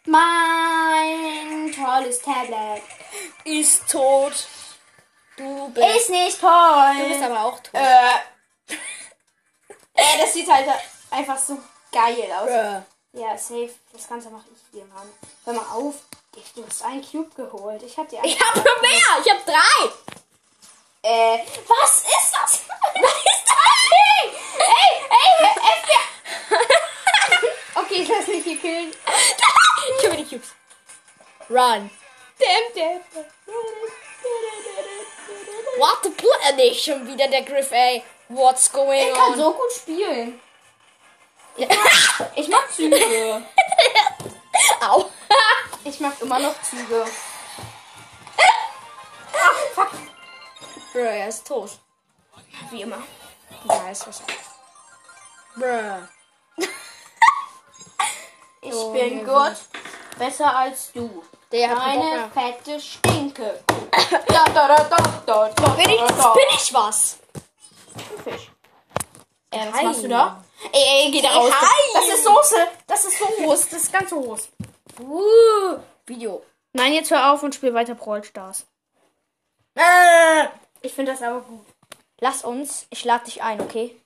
[0.06, 2.82] Mein tolles Tablet.
[3.44, 4.46] ist tot.
[5.36, 5.86] Du bist.
[5.96, 6.94] Ist nicht toll.
[6.98, 7.74] du bist aber auch tot.
[7.74, 8.74] Äh.
[9.94, 10.66] Äh, das sieht halt
[11.10, 11.58] einfach so
[11.92, 12.46] geil aus.
[12.48, 12.82] Bruh.
[13.12, 13.70] Ja, safe.
[13.92, 15.10] Das Ganze mache ich hier, Mann.
[15.44, 15.96] Hör mal auf.
[16.34, 17.82] Ich, du hast einen Cube geholt.
[17.82, 18.20] Ich hab dir.
[18.24, 19.22] Ich hab mehr.
[19.24, 19.90] Ich hab drei.
[21.02, 21.38] Äh,
[21.68, 22.60] was ist das?
[22.94, 24.32] Was ist das Ding?
[24.58, 25.30] Ey, ey,
[25.80, 26.00] FBI.
[27.80, 28.92] okay, ich lass mich hier killen.
[29.98, 30.48] Ich hab die Cubes.
[31.50, 31.90] Run.
[32.38, 33.00] Damn, damn.
[35.78, 36.52] What the play?
[36.56, 38.04] Nicht schon wieder der Griff, ey.
[38.28, 39.38] What's going Ich kann on?
[39.38, 40.40] so gut spielen.
[42.34, 43.42] Ich mag Züge.
[44.80, 45.04] Au.
[45.84, 47.04] Ich mag immer noch Züge.
[50.92, 51.70] Bruh, er ist tot.
[52.70, 52.98] Wie immer.
[53.68, 54.22] Ja, ist was.
[55.56, 56.08] Bruh.
[58.64, 59.56] Ich Oh, bin gut.
[60.16, 61.24] Besser als du.
[61.50, 62.30] Der hat keinen Bock Eine mehr.
[62.30, 63.64] fette Stinke.
[64.28, 64.96] Da, da, da, da,
[65.26, 66.32] da, da, Bin ich, da, da.
[66.32, 67.18] bin ich was?
[68.22, 68.52] Fisch.
[69.50, 70.44] Äh, was machst du da?
[70.70, 71.52] Ey, ey, geh da raus.
[71.52, 71.92] Hi.
[71.94, 72.68] Das ist Soße.
[72.86, 73.68] Das ist Soße.
[73.70, 74.48] Das ist ganz Soße.
[75.00, 76.44] Uh, Video.
[76.72, 78.66] Nein, jetzt hör auf und spiel weiter Brawl Stars.
[79.74, 80.46] Äh.
[80.82, 81.64] Ich finde das aber gut.
[82.18, 83.96] Lass uns, ich lade dich ein, okay?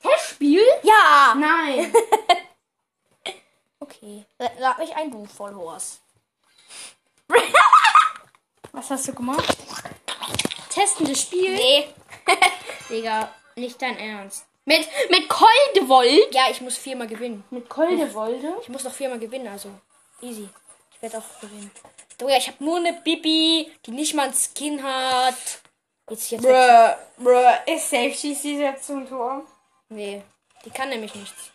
[0.00, 0.64] Testspiel?
[0.82, 1.34] Ja!
[1.36, 1.92] Nein.
[3.82, 4.24] Okay.
[4.58, 6.00] Sag mich ein Buch voll Horst.
[8.72, 9.56] Was hast du gemacht?
[10.68, 11.54] Testendes Spiel?
[11.54, 11.88] Nee.
[12.88, 14.46] Digga, nicht dein Ernst.
[14.70, 16.32] Mit, mit Koldewold?
[16.32, 17.42] Ja, ich muss viermal gewinnen.
[17.50, 18.54] Mit Koldewolde?
[18.62, 19.68] Ich muss noch viermal gewinnen, also
[20.22, 20.48] easy.
[20.94, 21.72] Ich werde auch gewinnen.
[22.20, 25.34] Digga, ich habe nur eine Bibi, die nicht mal einen Skin hat.
[26.08, 26.42] Jetzt jetzt.
[26.42, 29.42] Bruh, bruh, ist safe, schießt sie jetzt zum Tor.
[29.88, 30.22] Nee,
[30.64, 31.50] die kann nämlich nichts.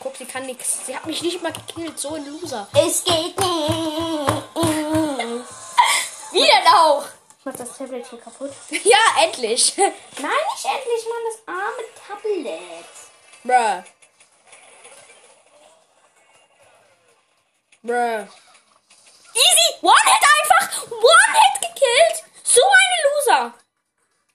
[0.00, 0.86] Guck, sie kann nichts.
[0.86, 2.66] Sie hat mich nicht mal gekillt, so ein Loser.
[2.72, 3.36] Es geht nicht.
[6.32, 7.04] Wie denn auch?
[7.42, 8.52] Ich mach das Tablet hier kaputt.
[8.84, 9.76] Ja, endlich.
[9.76, 9.90] Nein,
[10.20, 12.84] nicht endlich, Mann, das arme Tablet.
[13.42, 13.82] Bruh.
[17.82, 18.28] Bruh.
[19.34, 19.74] Easy!
[19.80, 20.86] One-Hit einfach!
[20.92, 22.24] One-Hit gekillt!
[22.44, 23.54] So eine Loser!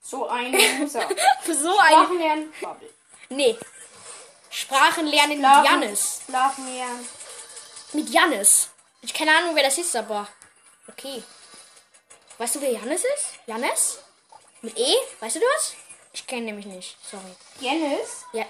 [0.02, 1.08] So ein Loser.
[1.46, 2.04] So eine.
[2.04, 2.52] Sprachen lernen.
[3.30, 3.58] Nee.
[4.50, 5.64] Sprachen lernen mit.
[5.64, 6.20] Jannis.
[6.26, 7.08] Schlafen lernen.
[7.94, 8.68] Mit Jannis.
[9.00, 10.28] Ich keine Ahnung, wer das ist, aber.
[10.88, 11.22] Okay.
[12.38, 13.32] Weißt du, wer Jannis ist?
[13.46, 13.98] Jannis?
[14.62, 14.94] Mit E?
[15.18, 15.74] Weißt du das?
[16.12, 16.96] Ich kenne nämlich nicht.
[17.10, 17.34] Sorry.
[17.60, 18.24] Jennis?
[18.32, 18.44] Ja,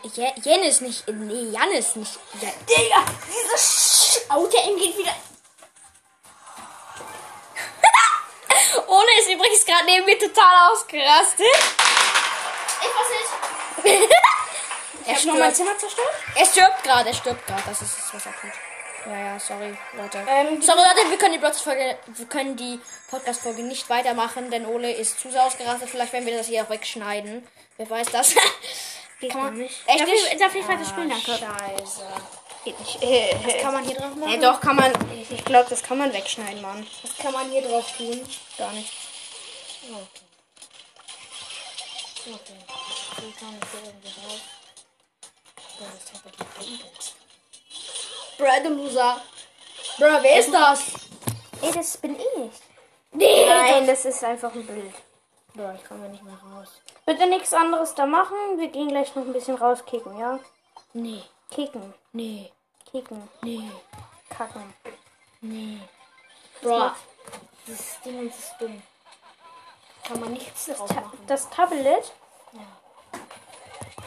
[0.45, 1.09] Jannis nicht.
[1.09, 2.19] Nee, Jannis nicht.
[2.41, 5.15] Ja, Digga, dieses Auto geht wieder.
[8.89, 11.47] Ohne ist übrigens gerade neben mir total ausgerastet.
[12.81, 14.11] Ich weiß nicht.
[15.07, 15.55] Er Ich noch mein.
[15.55, 16.13] Zimmer zerstört.
[16.35, 17.63] Er stirbt gerade, er stirbt gerade.
[17.67, 18.51] Das ist das, was er tut.
[19.07, 20.23] Ja, ja, sorry, Leute.
[20.29, 22.79] Ähm, sorry, Leute, wir können die Podcast-Folge, wir können die
[23.11, 25.89] Podcast-Folge nicht weitermachen, denn Ole ist zu sehr ausgerastet.
[25.91, 27.47] Vielleicht werden wir das hier auch wegschneiden.
[27.77, 28.35] Wer weiß das?
[29.21, 29.75] Geht Kann man- nicht.
[29.87, 30.33] Echt darf, nicht?
[30.33, 31.09] ich, darf ich weiter spielen?
[31.11, 31.33] Danke.
[31.39, 32.07] Scheiße.
[32.65, 33.03] Geht nicht.
[33.03, 34.33] Äh, Was kann man hier drauf machen?
[34.41, 34.93] Ja, doch, kann man.
[35.31, 36.87] Ich glaube, das kann man wegschneiden, Mann.
[37.03, 38.29] Was kann man hier drauf tun?
[38.57, 38.93] Gar nicht.
[39.91, 40.25] Okay.
[42.27, 42.53] Okay.
[43.23, 44.39] Wie kann ich hier irgendwie?
[45.81, 47.15] Ja, das hat wirklich Index.
[48.37, 49.21] Bruh, du Loser.
[49.99, 50.81] Bruh, wer ist das?
[51.63, 52.68] Ey, das bin ich.
[53.13, 54.95] Nee, Nein, das ist einfach ein Bild.
[55.55, 56.81] Bruh, ich komme nicht mehr raus.
[57.07, 58.37] Bitte nichts anderes da machen.
[58.59, 60.39] Wir gehen gleich noch ein bisschen rauskicken, ja?
[60.93, 61.95] Nee, Kicken.
[62.13, 62.53] nee,
[62.91, 63.29] Kicken.
[63.43, 63.71] nee,
[64.31, 64.75] Kacken.
[65.41, 65.79] nee.
[66.63, 66.91] Bruh,
[67.67, 68.83] Dieses Ding ist dumm.
[70.07, 71.19] kann man nichts drauf Ta machen.
[71.27, 72.13] das Tablet.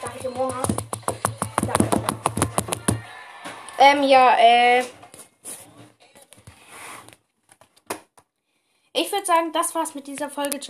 [0.01, 0.61] Darf ich im Hunger?
[3.77, 4.83] Ähm, ja, äh.
[9.01, 10.59] Ich würde sagen, das war's mit dieser Folge.
[10.59, 10.69] Ciao.